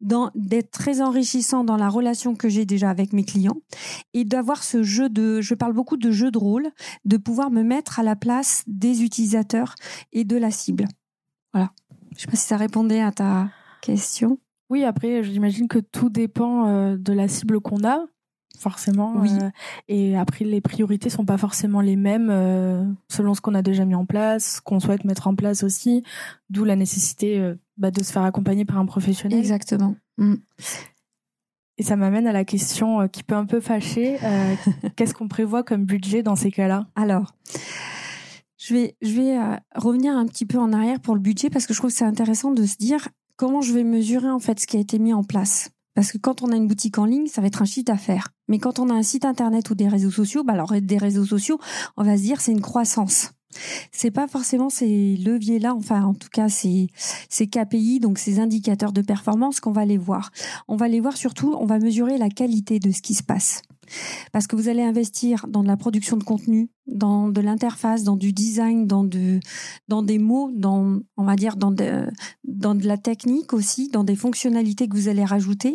d'être 0.00 0.70
très 0.70 1.00
enrichissant 1.00 1.64
dans 1.64 1.76
la 1.76 1.88
relation 1.88 2.34
que 2.34 2.48
j'ai 2.48 2.64
déjà 2.64 2.90
avec 2.90 3.12
mes 3.12 3.24
clients 3.24 3.56
et 4.14 4.24
d'avoir 4.24 4.62
ce 4.62 4.82
jeu 4.82 5.08
de, 5.08 5.40
je 5.40 5.54
parle 5.54 5.72
beaucoup 5.72 5.96
de 5.96 6.10
jeu 6.10 6.30
de 6.30 6.38
rôle, 6.38 6.68
de 7.04 7.16
pouvoir 7.16 7.50
me 7.50 7.62
mettre 7.62 7.98
à 7.98 8.02
la 8.02 8.16
place 8.16 8.62
des 8.66 9.02
utilisateurs 9.02 9.74
et 10.12 10.24
de 10.24 10.36
la 10.36 10.50
cible. 10.50 10.86
Voilà. 11.52 11.70
Je 12.18 12.24
sais 12.24 12.30
pas 12.30 12.36
si 12.36 12.46
ça 12.46 12.56
répondait 12.56 13.00
à 13.00 13.12
ta 13.12 13.48
question. 13.80 14.38
Oui, 14.70 14.84
après, 14.84 15.22
j'imagine 15.22 15.68
que 15.68 15.78
tout 15.78 16.10
dépend 16.10 16.66
euh, 16.66 16.96
de 16.96 17.12
la 17.12 17.28
cible 17.28 17.60
qu'on 17.60 17.86
a, 17.86 18.06
forcément. 18.58 19.14
Oui. 19.20 19.30
Euh, 19.40 19.50
et 19.86 20.18
après, 20.18 20.44
les 20.44 20.60
priorités 20.60 21.10
sont 21.10 21.24
pas 21.24 21.38
forcément 21.38 21.80
les 21.80 21.94
mêmes 21.94 22.28
euh, 22.28 22.84
selon 23.08 23.34
ce 23.34 23.40
qu'on 23.40 23.54
a 23.54 23.62
déjà 23.62 23.84
mis 23.84 23.94
en 23.94 24.04
place, 24.04 24.56
ce 24.56 24.60
qu'on 24.60 24.80
souhaite 24.80 25.04
mettre 25.04 25.28
en 25.28 25.36
place 25.36 25.62
aussi, 25.62 26.02
d'où 26.50 26.64
la 26.64 26.74
nécessité 26.74 27.54
bah, 27.76 27.92
de 27.92 28.02
se 28.02 28.12
faire 28.12 28.24
accompagner 28.24 28.64
par 28.64 28.78
un 28.78 28.86
professionnel. 28.86 29.38
Exactement. 29.38 29.94
Mm. 30.16 30.34
Et 31.76 31.84
ça 31.84 31.94
m'amène 31.94 32.26
à 32.26 32.32
la 32.32 32.44
question 32.44 33.06
qui 33.06 33.22
peut 33.22 33.36
un 33.36 33.46
peu 33.46 33.60
fâcher. 33.60 34.18
Qu'est-ce 34.96 35.14
qu'on 35.14 35.28
prévoit 35.28 35.62
comme 35.62 35.84
budget 35.84 36.24
dans 36.24 36.34
ces 36.34 36.50
cas-là? 36.50 36.88
Alors, 36.96 37.32
je 38.58 38.74
vais, 38.74 38.96
je 39.00 39.12
vais 39.12 39.38
euh, 39.38 39.56
revenir 39.76 40.16
un 40.16 40.26
petit 40.26 40.44
peu 40.44 40.58
en 40.58 40.72
arrière 40.72 41.00
pour 41.00 41.14
le 41.14 41.20
budget 41.20 41.48
parce 41.48 41.66
que 41.66 41.72
je 41.72 41.78
trouve 41.78 41.90
que 41.90 41.96
c'est 41.96 42.04
intéressant 42.04 42.50
de 42.50 42.66
se 42.66 42.76
dire 42.76 43.08
comment 43.36 43.60
je 43.60 43.72
vais 43.72 43.84
mesurer 43.84 44.28
en 44.28 44.40
fait 44.40 44.60
ce 44.60 44.66
qui 44.66 44.76
a 44.76 44.80
été 44.80 44.98
mis 44.98 45.14
en 45.14 45.22
place. 45.22 45.70
Parce 45.94 46.12
que 46.12 46.18
quand 46.18 46.42
on 46.42 46.52
a 46.52 46.56
une 46.56 46.68
boutique 46.68 46.98
en 46.98 47.06
ligne, 47.06 47.26
ça 47.26 47.40
va 47.40 47.46
être 47.46 47.62
un 47.62 47.64
chiffre 47.64 47.86
d'affaires. 47.86 48.28
Mais 48.48 48.58
quand 48.58 48.78
on 48.78 48.88
a 48.88 48.94
un 48.94 49.02
site 49.02 49.24
internet 49.24 49.70
ou 49.70 49.74
des 49.74 49.88
réseaux 49.88 50.10
sociaux, 50.10 50.44
bah 50.44 50.52
alors 50.52 50.72
des 50.72 50.98
réseaux 50.98 51.24
sociaux, 51.24 51.58
on 51.96 52.04
va 52.04 52.16
se 52.16 52.22
dire 52.22 52.40
c'est 52.40 52.52
une 52.52 52.60
croissance. 52.60 53.32
C'est 53.92 54.10
pas 54.10 54.28
forcément 54.28 54.70
ces 54.70 55.16
leviers-là, 55.16 55.74
enfin 55.74 56.04
en 56.04 56.14
tout 56.14 56.28
cas 56.28 56.48
ces, 56.48 56.88
ces 57.28 57.46
KPI, 57.46 58.00
donc 58.00 58.18
ces 58.18 58.40
indicateurs 58.40 58.92
de 58.92 59.02
performance 59.02 59.60
qu'on 59.60 59.72
va 59.72 59.84
les 59.84 59.96
voir. 59.96 60.30
On 60.68 60.76
va 60.76 60.88
les 60.88 61.00
voir 61.00 61.16
surtout, 61.16 61.56
on 61.58 61.66
va 61.66 61.78
mesurer 61.78 62.18
la 62.18 62.28
qualité 62.28 62.78
de 62.78 62.90
ce 62.90 63.02
qui 63.02 63.14
se 63.14 63.22
passe. 63.22 63.62
Parce 64.32 64.46
que 64.46 64.56
vous 64.56 64.68
allez 64.68 64.82
investir 64.82 65.46
dans 65.48 65.62
de 65.62 65.68
la 65.68 65.76
production 65.76 66.16
de 66.16 66.24
contenu, 66.24 66.70
dans 66.86 67.28
de 67.28 67.40
l'interface, 67.40 68.02
dans 68.02 68.16
du 68.16 68.32
design, 68.32 68.86
dans 68.86 69.04
de, 69.04 69.40
dans 69.88 70.02
des 70.02 70.18
mots, 70.18 70.50
dans, 70.54 71.00
on 71.16 71.24
va 71.24 71.36
dire, 71.36 71.56
dans 71.56 71.70
de, 71.70 72.06
dans 72.44 72.74
de 72.74 72.86
la 72.86 72.96
technique 72.96 73.52
aussi, 73.52 73.88
dans 73.88 74.04
des 74.04 74.16
fonctionnalités 74.16 74.88
que 74.88 74.96
vous 74.96 75.08
allez 75.08 75.24
rajouter. 75.24 75.74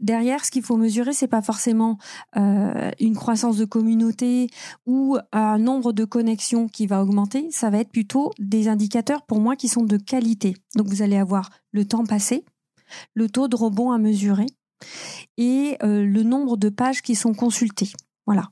Derrière, 0.00 0.44
ce 0.44 0.50
qu'il 0.50 0.62
faut 0.62 0.76
mesurer, 0.76 1.12
c'est 1.12 1.28
pas 1.28 1.42
forcément 1.42 1.98
euh, 2.36 2.90
une 3.00 3.16
croissance 3.16 3.56
de 3.56 3.64
communauté 3.64 4.48
ou 4.86 5.16
un 5.32 5.58
nombre 5.58 5.92
de 5.92 6.04
connexions 6.04 6.68
qui 6.68 6.86
va 6.86 7.02
augmenter. 7.02 7.48
Ça 7.50 7.70
va 7.70 7.78
être 7.78 7.90
plutôt 7.90 8.32
des 8.38 8.68
indicateurs 8.68 9.22
pour 9.22 9.40
moi 9.40 9.56
qui 9.56 9.68
sont 9.68 9.84
de 9.84 9.96
qualité. 9.96 10.56
Donc, 10.76 10.88
vous 10.88 11.02
allez 11.02 11.16
avoir 11.16 11.50
le 11.72 11.84
temps 11.84 12.04
passé, 12.04 12.44
le 13.14 13.28
taux 13.28 13.48
de 13.48 13.56
rebond 13.56 13.92
à 13.92 13.98
mesurer 13.98 14.46
et 15.36 15.76
euh, 15.82 16.04
le 16.04 16.22
nombre 16.22 16.56
de 16.56 16.68
pages 16.68 17.02
qui 17.02 17.14
sont 17.14 17.34
consultées. 17.34 17.92
Voilà. 18.26 18.44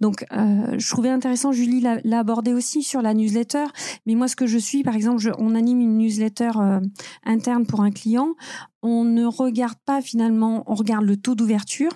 Donc, 0.00 0.24
euh, 0.32 0.78
je 0.78 0.90
trouvais 0.90 1.10
intéressant, 1.10 1.52
Julie 1.52 1.82
l'a 1.82 2.18
abordé 2.18 2.54
aussi 2.54 2.82
sur 2.82 3.02
la 3.02 3.12
newsletter. 3.12 3.64
Mais 4.06 4.14
moi, 4.14 4.28
ce 4.28 4.36
que 4.36 4.46
je 4.46 4.56
suis, 4.56 4.82
par 4.82 4.94
exemple, 4.94 5.30
on 5.38 5.54
anime 5.54 5.80
une 5.80 5.98
newsletter 5.98 6.52
euh, 6.56 6.80
interne 7.24 7.66
pour 7.66 7.82
un 7.82 7.90
client. 7.90 8.34
On 8.82 9.04
ne 9.04 9.26
regarde 9.26 9.78
pas 9.84 10.00
finalement, 10.00 10.64
on 10.66 10.74
regarde 10.74 11.04
le 11.04 11.18
taux 11.18 11.34
d'ouverture. 11.34 11.90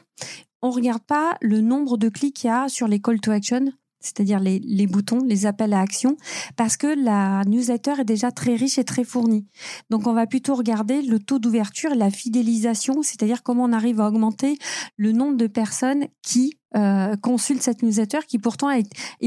On 0.60 0.70
regarde 0.70 1.02
pas 1.02 1.38
le 1.40 1.62
nombre 1.62 1.96
de 1.96 2.10
clics 2.10 2.36
qu'il 2.36 2.48
y 2.48 2.52
a 2.52 2.68
sur 2.68 2.88
les 2.88 3.00
call 3.00 3.20
to 3.20 3.30
action 3.30 3.72
c'est-à-dire 4.00 4.40
les, 4.40 4.86
boutons, 4.86 5.22
les 5.24 5.46
appels 5.46 5.72
à 5.72 5.80
action, 5.80 6.16
parce 6.56 6.76
que 6.76 6.86
la 6.86 7.44
newsletter 7.44 8.00
est 8.00 8.04
déjà 8.04 8.30
très 8.32 8.54
riche 8.54 8.78
et 8.78 8.84
très 8.84 9.04
fournie. 9.04 9.46
Donc 9.90 10.06
on 10.06 10.12
va 10.12 10.26
plutôt 10.26 10.54
regarder 10.54 11.02
le 11.02 11.18
taux 11.18 11.38
d'ouverture, 11.38 11.94
la 11.94 12.10
fidélisation, 12.10 13.02
c'est-à-dire 13.02 13.42
comment 13.42 13.64
on 13.64 13.72
arrive 13.72 14.00
à 14.00 14.08
augmenter 14.08 14.58
le 14.96 15.12
nombre 15.12 15.36
de 15.36 15.46
personnes 15.46 16.06
qui 16.22 16.54
euh, 16.76 17.16
consultent 17.16 17.62
cette 17.62 17.82
newsletter, 17.82 18.20
qui 18.26 18.38
pourtant 18.38 18.70
est, 18.70 18.86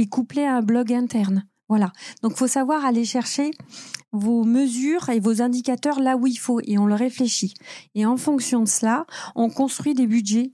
couplée 0.10 0.46
à 0.46 0.56
un 0.58 0.62
blog 0.62 0.94
interne. 0.94 1.46
Voilà. 1.70 1.92
Donc, 2.22 2.36
faut 2.36 2.48
savoir 2.48 2.86
aller 2.86 3.06
chercher 3.06 3.52
vos 4.12 4.44
mesures 4.44 5.10
et 5.10 5.20
vos 5.20 5.42
indicateurs 5.42 6.00
là 6.00 6.18
où 6.18 6.28
il 6.28 6.36
faut 6.36 6.60
et 6.64 6.78
on 6.78 6.86
le 6.86 6.94
réfléchit. 6.94 7.54
Et 7.96 8.06
en 8.06 8.18
fonction 8.18 8.62
de 8.62 8.68
cela, 8.68 9.06
on 9.36 9.50
construit 9.50 9.94
des 9.94 10.08
budgets 10.08 10.52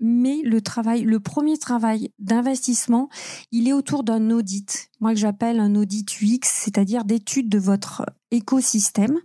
Mais 0.00 0.40
le 0.44 0.60
travail, 0.60 1.02
le 1.02 1.20
premier 1.20 1.58
travail 1.58 2.10
d'investissement, 2.18 3.08
il 3.52 3.68
est 3.68 3.72
autour 3.72 4.04
d'un 4.04 4.30
audit. 4.30 4.90
Moi, 5.00 5.12
que 5.12 5.18
j'appelle 5.18 5.60
un 5.60 5.74
audit 5.74 6.08
UX, 6.20 6.40
c'est-à-dire 6.44 7.04
d'étude 7.04 7.48
de 7.48 7.58
votre 7.58 8.04
écosystème. 8.30 9.18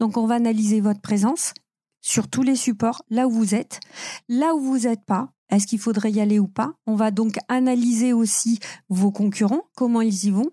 Donc, 0.00 0.16
on 0.16 0.26
va 0.26 0.36
analyser 0.36 0.80
votre 0.80 1.00
présence 1.00 1.54
sur 2.00 2.28
tous 2.28 2.42
les 2.42 2.56
supports, 2.56 3.02
là 3.08 3.26
où 3.26 3.30
vous 3.30 3.54
êtes, 3.54 3.80
là 4.28 4.54
où 4.54 4.60
vous 4.60 4.80
n'êtes 4.80 5.04
pas. 5.04 5.30
Est-ce 5.50 5.66
qu'il 5.66 5.78
faudrait 5.78 6.10
y 6.10 6.20
aller 6.20 6.38
ou 6.38 6.48
pas? 6.48 6.74
On 6.86 6.96
va 6.96 7.10
donc 7.10 7.36
analyser 7.48 8.12
aussi 8.12 8.58
vos 8.88 9.10
concurrents, 9.10 9.62
comment 9.76 10.00
ils 10.00 10.24
y 10.24 10.30
vont, 10.30 10.50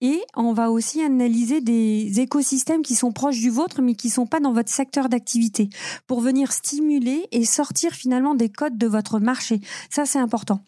et 0.00 0.20
on 0.36 0.52
va 0.52 0.70
aussi 0.70 1.02
analyser 1.02 1.60
des 1.60 2.20
écosystèmes 2.20 2.82
qui 2.82 2.94
sont 2.94 3.12
proches 3.12 3.38
du 3.38 3.50
vôtre, 3.50 3.82
mais 3.82 3.94
qui 3.94 4.10
sont 4.10 4.26
pas 4.26 4.40
dans 4.40 4.52
votre 4.52 4.70
secteur 4.70 5.08
d'activité, 5.08 5.68
pour 6.06 6.20
venir 6.20 6.52
stimuler 6.52 7.26
et 7.32 7.44
sortir 7.44 7.92
finalement 7.92 8.34
des 8.34 8.48
codes 8.48 8.78
de 8.78 8.86
votre 8.86 9.18
marché. 9.18 9.60
Ça, 9.90 10.06
c'est 10.06 10.18
important. 10.18 10.60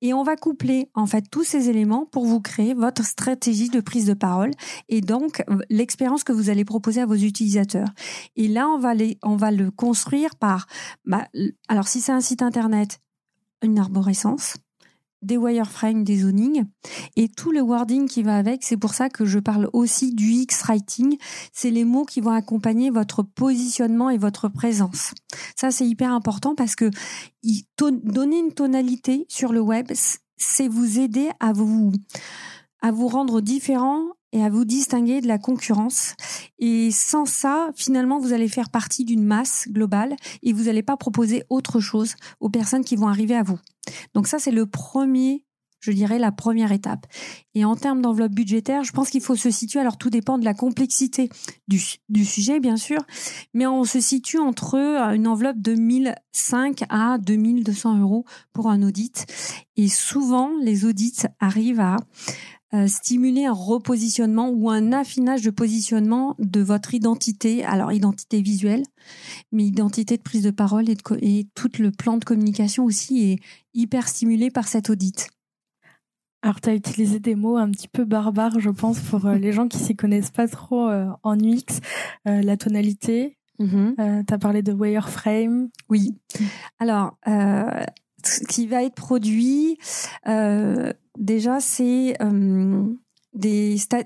Et 0.00 0.14
on 0.14 0.22
va 0.22 0.36
coupler 0.36 0.90
en 0.94 1.06
fait 1.06 1.24
tous 1.30 1.44
ces 1.44 1.68
éléments 1.68 2.06
pour 2.06 2.26
vous 2.26 2.40
créer 2.40 2.74
votre 2.74 3.04
stratégie 3.04 3.68
de 3.68 3.80
prise 3.80 4.06
de 4.06 4.14
parole 4.14 4.50
et 4.88 5.00
donc 5.00 5.42
l'expérience 5.70 6.24
que 6.24 6.32
vous 6.32 6.50
allez 6.50 6.64
proposer 6.64 7.00
à 7.00 7.06
vos 7.06 7.14
utilisateurs. 7.14 7.88
Et 8.36 8.48
là, 8.48 8.68
on 8.68 8.78
va 8.78 8.94
on 9.22 9.36
va 9.36 9.50
le 9.50 9.70
construire 9.70 10.34
par, 10.36 10.66
bah, 11.04 11.28
alors 11.68 11.88
si 11.88 12.00
c'est 12.00 12.12
un 12.12 12.20
site 12.20 12.42
internet, 12.42 13.00
une 13.62 13.78
arborescence 13.78 14.56
des 15.22 15.36
wireframes, 15.36 16.04
des 16.04 16.18
zonings 16.18 16.64
et 17.16 17.28
tout 17.28 17.50
le 17.50 17.60
wording 17.60 18.08
qui 18.08 18.22
va 18.22 18.36
avec. 18.36 18.62
C'est 18.64 18.76
pour 18.76 18.94
ça 18.94 19.08
que 19.08 19.24
je 19.24 19.38
parle 19.38 19.68
aussi 19.72 20.14
du 20.14 20.30
X-writing. 20.30 21.16
C'est 21.52 21.70
les 21.70 21.84
mots 21.84 22.04
qui 22.04 22.20
vont 22.20 22.30
accompagner 22.30 22.90
votre 22.90 23.22
positionnement 23.22 24.10
et 24.10 24.18
votre 24.18 24.48
présence. 24.48 25.14
Ça, 25.56 25.70
c'est 25.70 25.86
hyper 25.86 26.12
important 26.12 26.54
parce 26.54 26.76
que 26.76 26.90
donner 27.78 28.38
une 28.38 28.52
tonalité 28.52 29.26
sur 29.28 29.52
le 29.52 29.60
web, 29.60 29.90
c'est 30.36 30.68
vous 30.68 30.98
aider 30.98 31.30
à 31.40 31.52
vous, 31.52 31.92
à 32.80 32.92
vous 32.92 33.08
rendre 33.08 33.40
différent 33.40 34.04
et 34.32 34.42
à 34.42 34.48
vous 34.48 34.64
distinguer 34.64 35.20
de 35.20 35.26
la 35.26 35.38
concurrence. 35.38 36.14
Et 36.58 36.90
sans 36.90 37.24
ça, 37.24 37.70
finalement, 37.74 38.18
vous 38.18 38.32
allez 38.32 38.48
faire 38.48 38.70
partie 38.70 39.04
d'une 39.04 39.24
masse 39.24 39.68
globale 39.68 40.16
et 40.42 40.52
vous 40.52 40.64
n'allez 40.64 40.82
pas 40.82 40.96
proposer 40.96 41.44
autre 41.48 41.80
chose 41.80 42.14
aux 42.40 42.50
personnes 42.50 42.84
qui 42.84 42.96
vont 42.96 43.08
arriver 43.08 43.36
à 43.36 43.42
vous. 43.42 43.58
Donc 44.14 44.26
ça, 44.26 44.38
c'est 44.38 44.50
le 44.50 44.66
premier 44.66 45.44
je 45.80 45.92
dirais 45.92 46.18
la 46.18 46.32
première 46.32 46.72
étape. 46.72 47.06
Et 47.54 47.64
en 47.64 47.76
termes 47.76 48.02
d'enveloppe 48.02 48.32
budgétaire, 48.32 48.84
je 48.84 48.92
pense 48.92 49.10
qu'il 49.10 49.20
faut 49.20 49.36
se 49.36 49.50
situer, 49.50 49.80
alors 49.80 49.96
tout 49.96 50.10
dépend 50.10 50.38
de 50.38 50.44
la 50.44 50.54
complexité 50.54 51.28
du, 51.68 52.24
sujet, 52.24 52.60
bien 52.60 52.76
sûr, 52.76 53.00
mais 53.54 53.66
on 53.66 53.84
se 53.84 54.00
situe 54.00 54.38
entre 54.38 54.76
une 54.76 55.26
enveloppe 55.26 55.60
de 55.60 55.74
1005 55.74 56.84
à 56.88 57.18
2200 57.18 57.98
euros 57.98 58.24
pour 58.52 58.68
un 58.70 58.82
audit. 58.82 59.26
Et 59.76 59.88
souvent, 59.88 60.50
les 60.60 60.84
audits 60.84 61.22
arrivent 61.40 61.80
à 61.80 61.96
euh, 62.74 62.86
stimuler 62.86 63.46
un 63.46 63.52
repositionnement 63.52 64.50
ou 64.50 64.68
un 64.68 64.92
affinage 64.92 65.40
de 65.40 65.50
positionnement 65.50 66.36
de 66.38 66.60
votre 66.60 66.92
identité, 66.92 67.64
alors 67.64 67.92
identité 67.92 68.42
visuelle, 68.42 68.82
mais 69.52 69.64
identité 69.64 70.18
de 70.18 70.22
prise 70.22 70.42
de 70.42 70.50
parole 70.50 70.90
et, 70.90 70.96
et 71.22 71.46
tout 71.54 71.70
le 71.78 71.90
plan 71.90 72.18
de 72.18 72.24
communication 72.26 72.84
aussi 72.84 73.30
est 73.30 73.38
hyper 73.72 74.06
stimulé 74.06 74.50
par 74.50 74.68
cet 74.68 74.90
audit. 74.90 75.30
Alors, 76.42 76.60
tu 76.60 76.68
as 76.68 76.74
utilisé 76.74 77.20
des 77.20 77.34
mots 77.34 77.56
un 77.56 77.70
petit 77.70 77.88
peu 77.88 78.04
barbares, 78.04 78.60
je 78.60 78.70
pense, 78.70 79.00
pour 79.00 79.24
euh, 79.24 79.34
les 79.38 79.52
gens 79.52 79.66
qui 79.66 79.78
s'y 79.78 79.96
connaissent 79.96 80.30
pas 80.30 80.46
trop 80.46 80.88
euh, 80.88 81.06
en 81.22 81.38
UX. 81.38 81.80
la 82.26 82.56
tonalité, 82.58 83.38
mm-hmm. 83.60 84.26
tu 84.26 84.34
as 84.34 84.38
parlé 84.38 84.60
de 84.60 84.74
wireframe. 84.74 85.70
Oui. 85.88 86.18
Alors, 86.78 87.16
qui 88.48 88.66
va 88.66 88.82
être 88.82 88.94
produit, 88.94 89.78
déjà, 91.18 91.60
c'est 91.60 92.16
euh, 92.22 92.84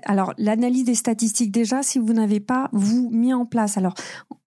alors 0.05 0.33
l'analyse 0.37 0.85
des 0.85 0.95
statistiques. 0.95 1.51
Déjà, 1.51 1.83
si 1.83 1.99
vous 1.99 2.13
n'avez 2.13 2.39
pas 2.39 2.69
vous 2.71 3.09
mis 3.11 3.33
en 3.33 3.45
place, 3.45 3.77
alors 3.77 3.95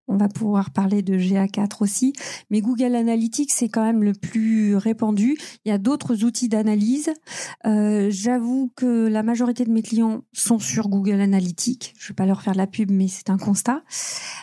on 0.09 0.16
va 0.16 0.28
pouvoir 0.28 0.71
parler 0.71 1.02
de 1.02 1.16
GA4 1.16 1.78
aussi, 1.80 2.12
mais 2.50 2.61
Google 2.61 2.95
Analytics 2.95 3.52
c'est 3.52 3.68
quand 3.68 3.85
même 3.85 4.02
le 4.02 4.12
plus 4.12 4.76
répandu. 4.76 5.37
Il 5.64 5.68
y 5.68 5.73
a 5.73 5.78
d'autres 5.78 6.25
outils 6.25 6.49
d'analyse. 6.49 7.12
Euh, 7.66 8.09
J'avoue 8.11 8.73
que 8.76 9.09
la 9.09 9.23
majorité 9.23 9.64
de 9.64 9.73
mes 9.73 9.83
clients 9.83 10.23
sont 10.33 10.59
sur 10.59 10.88
Google 10.88 11.21
Analytics. 11.21 11.95
Je 11.99 12.09
vais 12.09 12.14
pas 12.14 12.26
leur 12.26 12.42
faire 12.42 12.54
la 12.54 12.66
pub, 12.66 12.90
mais 12.90 13.09
c'est 13.09 13.30
un 13.30 13.38
constat. 13.38 13.83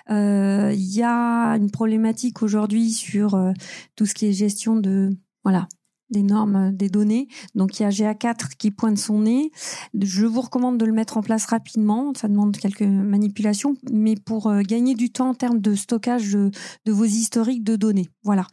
Euh, 0.09 0.71
il 0.73 0.93
y 0.93 1.03
a 1.03 1.55
une 1.55 1.71
problématique 1.71 2.43
aujourd'hui 2.43 2.91
sur 2.91 3.35
euh, 3.35 3.51
tout 3.95 4.05
ce 4.05 4.13
qui 4.13 4.27
est 4.27 4.33
gestion 4.33 4.75
de 4.75 5.11
voilà 5.43 5.67
des 6.13 6.23
normes 6.23 6.55
euh, 6.55 6.71
des 6.71 6.87
données. 6.87 7.27
Donc 7.55 7.79
il 7.79 7.83
y 7.83 7.85
a 7.85 7.89
GA4 7.89 8.55
qui 8.57 8.71
pointe 8.71 8.97
son 8.97 9.21
nez. 9.21 9.51
Je 9.99 10.25
vous 10.25 10.39
recommande 10.39 10.77
de 10.77 10.85
le 10.85 10.93
mettre 10.93 11.17
en 11.17 11.21
place 11.21 11.45
rapidement. 11.45 12.13
Ça 12.15 12.29
demande 12.29 12.55
quelques 12.55 12.81
manipulations, 12.83 13.75
mais 13.91 14.15
pour 14.15 14.47
euh, 14.47 14.61
gagner 14.61 14.95
du 14.95 15.11
temps 15.11 15.29
en 15.29 15.33
termes 15.33 15.59
de 15.59 15.75
stockage 15.75 16.31
de, 16.31 16.51
vos 16.91 17.03
historiques 17.03 17.63
de 17.63 17.75
données. 17.75 18.07
Voilà. 18.23 18.47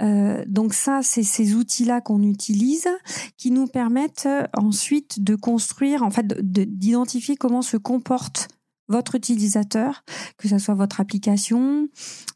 Euh, 0.00 0.42
donc 0.46 0.72
ça, 0.72 1.00
c'est 1.02 1.22
ces 1.22 1.54
outils-là 1.54 2.00
qu'on 2.00 2.22
utilise 2.22 2.88
qui 3.36 3.50
nous 3.50 3.66
permettent 3.66 4.28
ensuite 4.56 5.22
de 5.22 5.34
construire, 5.34 6.02
en 6.02 6.10
fait, 6.10 6.26
d'identifier 6.40 7.36
comment 7.36 7.62
se 7.62 7.76
comporte 7.76 8.48
votre 8.90 9.14
utilisateur, 9.14 10.04
que 10.36 10.48
ce 10.48 10.58
soit 10.58 10.74
votre 10.74 11.00
application, 11.00 11.88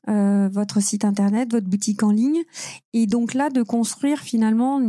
euh, 0.09 0.49
votre 0.51 0.81
site 0.81 1.05
internet, 1.05 1.51
votre 1.53 1.67
boutique 1.67 2.03
en 2.03 2.11
ligne, 2.11 2.43
et 2.93 3.07
donc 3.07 3.35
là 3.35 3.51
de 3.51 3.63
construire 3.63 4.21
finalement 4.21 4.81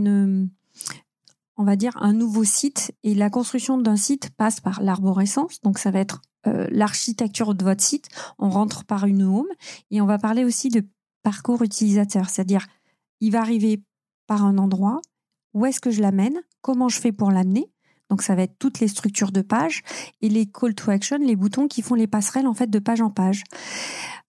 on 1.57 1.63
va 1.63 1.75
dire 1.75 1.97
un 2.01 2.13
nouveau 2.13 2.43
site. 2.43 2.91
Et 3.03 3.15
la 3.15 3.29
construction 3.29 3.77
d'un 3.77 3.95
site 3.95 4.29
passe 4.37 4.59
par 4.59 4.81
l'arborescence, 4.81 5.61
donc 5.61 5.79
ça 5.79 5.91
va 5.91 5.99
être 5.99 6.21
euh, 6.47 6.67
l'architecture 6.69 7.55
de 7.55 7.63
votre 7.63 7.83
site. 7.83 8.07
On 8.37 8.49
rentre 8.49 8.85
par 8.85 9.05
une 9.05 9.23
home 9.23 9.47
et 9.89 10.01
on 10.01 10.05
va 10.05 10.19
parler 10.19 10.43
aussi 10.43 10.69
de 10.69 10.83
parcours 11.23 11.63
utilisateur, 11.63 12.29
c'est-à-dire 12.29 12.67
il 13.19 13.31
va 13.31 13.41
arriver 13.41 13.81
par 14.27 14.45
un 14.45 14.57
endroit, 14.57 15.01
où 15.53 15.65
est-ce 15.65 15.79
que 15.79 15.89
je 15.89 16.01
l'amène, 16.01 16.39
comment 16.61 16.89
je 16.89 16.99
fais 16.99 17.11
pour 17.11 17.31
l'amener, 17.31 17.71
donc 18.09 18.21
ça 18.21 18.35
va 18.35 18.43
être 18.43 18.57
toutes 18.59 18.79
les 18.79 18.87
structures 18.87 19.31
de 19.31 19.41
page 19.41 19.81
et 20.21 20.29
les 20.29 20.45
call 20.45 20.75
to 20.75 20.91
action, 20.91 21.17
les 21.17 21.35
boutons 21.35 21.67
qui 21.67 21.81
font 21.81 21.95
les 21.95 22.07
passerelles 22.07 22.47
en 22.47 22.53
fait 22.53 22.69
de 22.69 22.79
page 22.79 23.01
en 23.01 23.09
page. 23.09 23.43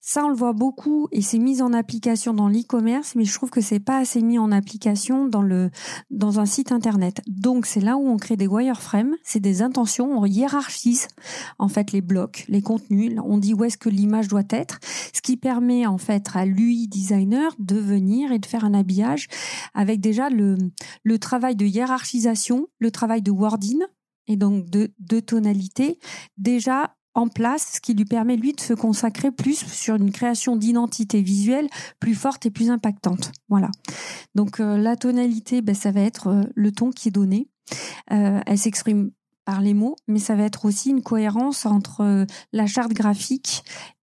Ça, 0.09 0.23
on 0.23 0.29
le 0.29 0.35
voit 0.35 0.53
beaucoup 0.53 1.09
et 1.11 1.21
c'est 1.21 1.37
mis 1.37 1.61
en 1.61 1.73
application 1.73 2.33
dans 2.33 2.47
l'e-commerce, 2.47 3.15
mais 3.15 3.25
je 3.25 3.33
trouve 3.33 3.49
que 3.49 3.59
c'est 3.59 3.81
pas 3.81 3.97
assez 3.97 4.21
mis 4.21 4.39
en 4.39 4.53
application 4.53 5.27
dans 5.27 5.41
le 5.41 5.69
dans 6.11 6.39
un 6.39 6.45
site 6.45 6.71
internet. 6.71 7.19
Donc 7.27 7.65
c'est 7.65 7.81
là 7.81 7.97
où 7.97 8.07
on 8.07 8.15
crée 8.15 8.37
des 8.37 8.47
wireframes, 8.47 9.17
c'est 9.25 9.41
des 9.41 9.61
intentions, 9.61 10.17
on 10.17 10.25
hiérarchise 10.25 11.09
en 11.59 11.67
fait 11.67 11.91
les 11.91 11.99
blocs, 11.99 12.45
les 12.47 12.61
contenus, 12.61 13.19
on 13.21 13.37
dit 13.37 13.53
où 13.53 13.65
est-ce 13.65 13.77
que 13.77 13.89
l'image 13.89 14.29
doit 14.29 14.47
être, 14.49 14.79
ce 15.13 15.21
qui 15.21 15.35
permet 15.35 15.85
en 15.85 15.97
fait 15.97 16.29
à 16.35 16.45
l'UI 16.45 16.87
designer 16.87 17.53
de 17.59 17.75
venir 17.75 18.31
et 18.31 18.39
de 18.39 18.45
faire 18.45 18.63
un 18.63 18.75
habillage 18.75 19.27
avec 19.73 19.99
déjà 19.99 20.29
le 20.29 20.57
le 21.03 21.19
travail 21.19 21.57
de 21.57 21.65
hiérarchisation, 21.65 22.67
le 22.79 22.91
travail 22.91 23.21
de 23.21 23.31
wording 23.31 23.81
et 24.27 24.37
donc 24.37 24.69
de, 24.69 24.93
de 24.99 25.19
tonalité 25.19 25.99
déjà 26.37 26.95
en 27.17 27.27
place, 27.27 27.73
ce 27.75 27.81
qui 27.81 27.95
lui 27.95 28.05
permet 28.05 28.37
lui 28.37 28.53
de 28.53 28.61
se 28.61 28.73
consacrer 28.73 29.31
plus 29.31 29.65
sur 29.65 29.95
une 29.95 30.11
création 30.11 30.55
d'identité 30.55 31.21
visuelle 31.21 31.67
plus 31.99 32.13
forte 32.13 32.45
et 32.45 32.51
plus 32.51 32.69
impactante. 32.69 33.31
Voilà. 33.49 33.71
Donc 34.35 34.59
euh, 34.59 34.77
la 34.77 34.95
tonalité, 34.95 35.61
ben, 35.61 35.73
ça 35.73 35.91
va 35.91 36.01
être 36.01 36.27
euh, 36.27 36.43
le 36.55 36.71
ton 36.71 36.91
qui 36.91 37.07
est 37.07 37.11
donné. 37.11 37.49
Euh, 38.11 38.39
elle 38.45 38.57
s'exprime 38.57 39.09
par 39.45 39.61
les 39.61 39.73
mots, 39.73 39.95
mais 40.07 40.19
ça 40.19 40.35
va 40.35 40.43
être 40.43 40.65
aussi 40.65 40.91
une 40.91 41.01
cohérence 41.01 41.65
entre 41.65 42.27
la 42.53 42.67
charte 42.67 42.93
graphique 42.93 43.63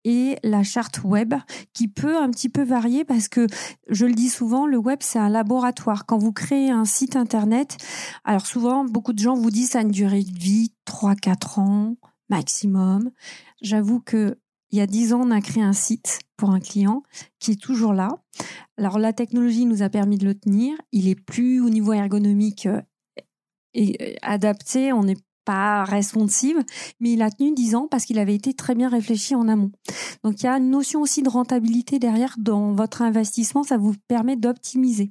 et 0.04 0.36
la 0.42 0.62
charte 0.62 1.02
web 1.02 1.34
qui 1.72 1.88
peut 1.88 2.16
un 2.16 2.30
petit 2.30 2.48
peu 2.48 2.62
varier 2.62 3.04
parce 3.04 3.28
que 3.28 3.46
je 3.88 4.04
le 4.04 4.14
dis 4.14 4.28
souvent, 4.28 4.66
le 4.66 4.76
web 4.76 4.98
c'est 5.00 5.18
un 5.18 5.28
laboratoire. 5.28 6.06
Quand 6.06 6.18
vous 6.18 6.32
créez 6.32 6.70
un 6.70 6.84
site 6.84 7.16
internet, 7.16 7.78
alors 8.24 8.46
souvent 8.46 8.84
beaucoup 8.84 9.12
de 9.12 9.18
gens 9.18 9.34
vous 9.34 9.50
disent 9.50 9.70
ça 9.70 9.78
a 9.78 9.82
une 9.82 9.90
durée 9.90 10.24
de 10.24 10.38
vie 10.38 10.72
3-4 10.86 11.60
ans 11.60 11.94
maximum. 12.28 13.10
J'avoue 13.60 14.00
que 14.00 14.38
il 14.70 14.78
y 14.78 14.82
a 14.82 14.86
10 14.86 15.14
ans, 15.14 15.20
on 15.22 15.30
a 15.30 15.40
créé 15.40 15.62
un 15.62 15.72
site 15.72 16.20
pour 16.36 16.50
un 16.50 16.60
client 16.60 17.02
qui 17.38 17.52
est 17.52 17.60
toujours 17.60 17.94
là. 17.94 18.22
Alors 18.76 18.98
la 18.98 19.12
technologie 19.12 19.64
nous 19.64 19.82
a 19.82 19.88
permis 19.88 20.18
de 20.18 20.26
le 20.26 20.34
tenir. 20.34 20.76
Il 20.92 21.08
est 21.08 21.18
plus 21.18 21.60
au 21.60 21.70
niveau 21.70 21.92
ergonomique 21.92 22.66
euh, 22.66 22.82
et 23.72 23.96
euh, 24.00 24.14
adapté. 24.22 24.92
On 24.92 25.04
n'est 25.04 25.16
pas 25.46 25.84
responsive, 25.84 26.62
mais 27.00 27.12
il 27.12 27.22
a 27.22 27.30
tenu 27.30 27.54
10 27.54 27.74
ans 27.74 27.88
parce 27.88 28.04
qu'il 28.04 28.18
avait 28.18 28.34
été 28.34 28.52
très 28.52 28.74
bien 28.74 28.90
réfléchi 28.90 29.34
en 29.34 29.48
amont. 29.48 29.72
Donc 30.22 30.42
il 30.42 30.44
y 30.44 30.48
a 30.48 30.58
une 30.58 30.68
notion 30.68 31.00
aussi 31.00 31.22
de 31.22 31.30
rentabilité 31.30 31.98
derrière 31.98 32.34
dans 32.38 32.74
votre 32.74 33.00
investissement, 33.00 33.62
ça 33.62 33.78
vous 33.78 33.94
permet 34.08 34.36
d'optimiser. 34.36 35.08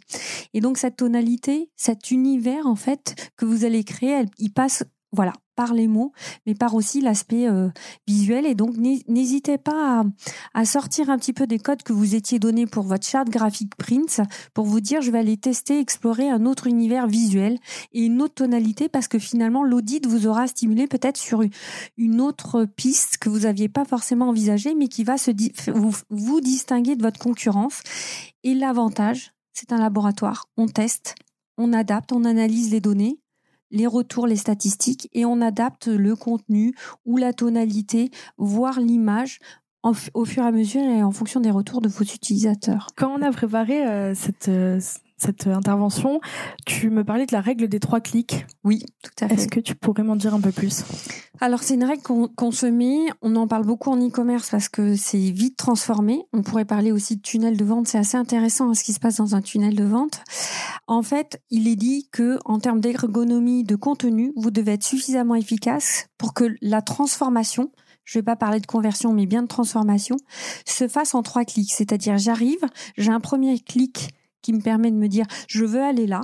Et 0.54 0.62
donc 0.62 0.78
cette 0.78 0.98
tonalité, 0.98 1.72
cet 1.76 2.12
univers 2.12 2.68
en 2.68 2.76
fait 2.76 3.32
que 3.36 3.46
vous 3.46 3.66
allez 3.66 3.84
créer, 3.84 4.26
il 4.38 4.54
passe 4.54 4.84
voilà, 5.12 5.34
par 5.58 5.74
les 5.74 5.88
mots, 5.88 6.14
mais 6.46 6.54
par 6.54 6.76
aussi 6.76 7.02
l'aspect 7.02 7.50
euh, 7.50 7.68
visuel. 8.08 8.46
Et 8.46 8.54
donc, 8.56 8.78
n'hésitez 8.78 9.58
pas 9.58 10.06
à, 10.54 10.66
sortir 10.66 11.10
un 11.10 11.18
petit 11.18 11.34
peu 11.34 11.48
des 11.48 11.58
codes 11.58 11.82
que 11.82 11.94
vous 11.94 12.14
étiez 12.16 12.38
donnés 12.40 12.68
pour 12.68 12.84
votre 12.84 13.06
charte 13.06 13.30
graphique 13.30 13.76
Prince 13.76 14.22
pour 14.54 14.66
vous 14.66 14.80
dire, 14.80 15.02
je 15.02 15.10
vais 15.10 15.18
aller 15.18 15.36
tester, 15.36 15.80
explorer 15.80 16.30
un 16.30 16.46
autre 16.46 16.68
univers 16.68 17.08
visuel 17.08 17.58
et 17.92 18.06
une 18.06 18.22
autre 18.22 18.36
tonalité 18.36 18.88
parce 18.88 19.08
que 19.08 19.18
finalement, 19.18 19.64
l'audit 19.64 20.06
vous 20.06 20.28
aura 20.28 20.46
stimulé 20.48 20.86
peut-être 20.86 21.18
sur 21.18 21.44
une 21.98 22.22
autre 22.22 22.66
piste 22.66 23.18
que 23.18 23.30
vous 23.30 23.40
n'aviez 23.40 23.68
pas 23.68 23.84
forcément 23.84 24.30
envisagée, 24.30 24.76
mais 24.76 24.88
qui 24.88 25.04
va 25.04 25.18
se 25.18 25.32
vous, 25.72 25.96
vous 26.12 26.40
distinguer 26.40 26.96
de 26.96 27.02
votre 27.02 27.20
concurrence. 27.20 27.82
Et 28.44 28.54
l'avantage, 28.54 29.34
c'est 29.54 29.72
un 29.72 29.80
laboratoire. 29.80 30.46
On 30.56 30.68
teste, 30.68 31.16
on 31.58 31.74
adapte, 31.74 32.12
on 32.12 32.26
analyse 32.26 32.72
les 32.72 32.80
données 32.80 33.18
les 33.72 33.88
retours, 33.88 34.28
les 34.28 34.36
statistiques, 34.36 35.10
et 35.14 35.26
on 35.26 35.42
adapte 35.42 35.88
le 35.88 36.16
contenu 36.16 36.74
ou 37.06 37.18
la 37.18 37.34
tonalité, 37.34 38.12
voire 38.38 38.80
l'image 38.80 39.40
au 40.14 40.26
fur 40.26 40.44
et 40.44 40.48
à 40.48 40.52
mesure 40.52 40.82
et 40.82 41.04
en 41.04 41.12
fonction 41.12 41.40
des 41.40 41.52
retours 41.52 41.82
de 41.82 41.88
vos 41.88 42.04
utilisateurs. 42.04 42.88
Quand 42.96 43.10
on 43.18 43.22
a 43.22 43.32
préparé 43.32 43.86
euh, 43.86 44.16
cette, 44.16 44.50
euh, 44.50 44.80
cette 45.18 45.48
intervention, 45.48 46.22
tu 46.66 46.90
me 46.90 47.04
parlais 47.04 47.26
de 47.26 47.34
la 47.34 47.42
règle 47.42 47.68
des 47.68 47.80
trois 47.80 48.00
clics. 48.00 48.46
Oui, 48.64 48.84
tout 49.04 49.12
à 49.24 49.28
fait. 49.28 49.34
Est-ce 49.34 49.48
que 49.48 49.60
tu 49.60 49.76
pourrais 49.76 50.04
m'en 50.04 50.16
dire 50.16 50.36
un 50.36 50.40
peu 50.40 50.52
plus? 50.52 50.84
Alors, 51.40 51.64
c'est 51.64 51.74
une 51.74 51.84
règle 51.84 52.02
qu'on 52.04 52.52
se 52.52 52.66
met. 52.66 52.98
On 53.22 53.36
en 53.36 53.48
parle 53.48 53.66
beaucoup 53.66 53.90
en 53.90 53.98
e-commerce 53.98 54.50
parce 54.50 54.70
que 54.70 54.96
c'est 54.96 55.32
vite 55.32 55.58
transformé. 55.58 56.24
On 56.34 56.44
pourrait 56.44 56.66
parler 56.66 56.92
aussi 56.92 57.18
de 57.18 57.22
tunnel 57.22 57.58
de 57.58 57.66
vente. 57.66 57.88
C'est 57.88 57.98
assez 57.98 58.18
intéressant 58.18 58.74
ce 58.74 58.84
qui 58.84 58.94
se 58.94 59.00
passe 59.00 59.18
dans 59.18 59.36
un 59.36 59.42
tunnel 59.42 59.76
de 59.76 59.84
vente. 59.84 60.22
En 60.88 61.02
fait, 61.02 61.42
il 61.50 61.68
est 61.68 61.76
dit 61.76 62.10
que 62.12 62.40
en 62.46 62.60
termes 62.60 62.80
d'ergonomie 62.80 63.64
de 63.64 63.76
contenu, 63.76 64.34
vous 64.36 64.52
devez 64.52 64.74
être 64.74 64.84
suffisamment 64.84 65.36
efficace 65.36 66.08
pour 66.18 66.34
que 66.34 66.56
la 66.62 66.82
transformation 66.82 67.72
je 68.08 68.20
vais 68.20 68.24
pas 68.24 68.38
parler 68.38 68.62
de 68.62 68.66
conversion, 68.66 69.12
mais 69.12 69.26
bien 69.26 69.44
de 69.44 69.48
transformation, 69.48 70.16
se 70.66 70.88
fasse 70.88 71.14
en 71.14 71.24
trois 71.24 71.44
clics. 71.44 71.74
C'est-à-dire, 71.74 72.18
j'arrive, 72.18 72.62
j'ai 72.98 73.12
un 73.12 73.20
premier 73.20 73.60
clic 73.60 74.14
qui 74.48 74.54
me 74.54 74.62
permet 74.62 74.92
de 74.92 74.96
me 74.96 75.10
dire 75.10 75.26
je 75.50 75.66
veux 75.66 75.84
aller 75.84 76.08
là. 76.08 76.22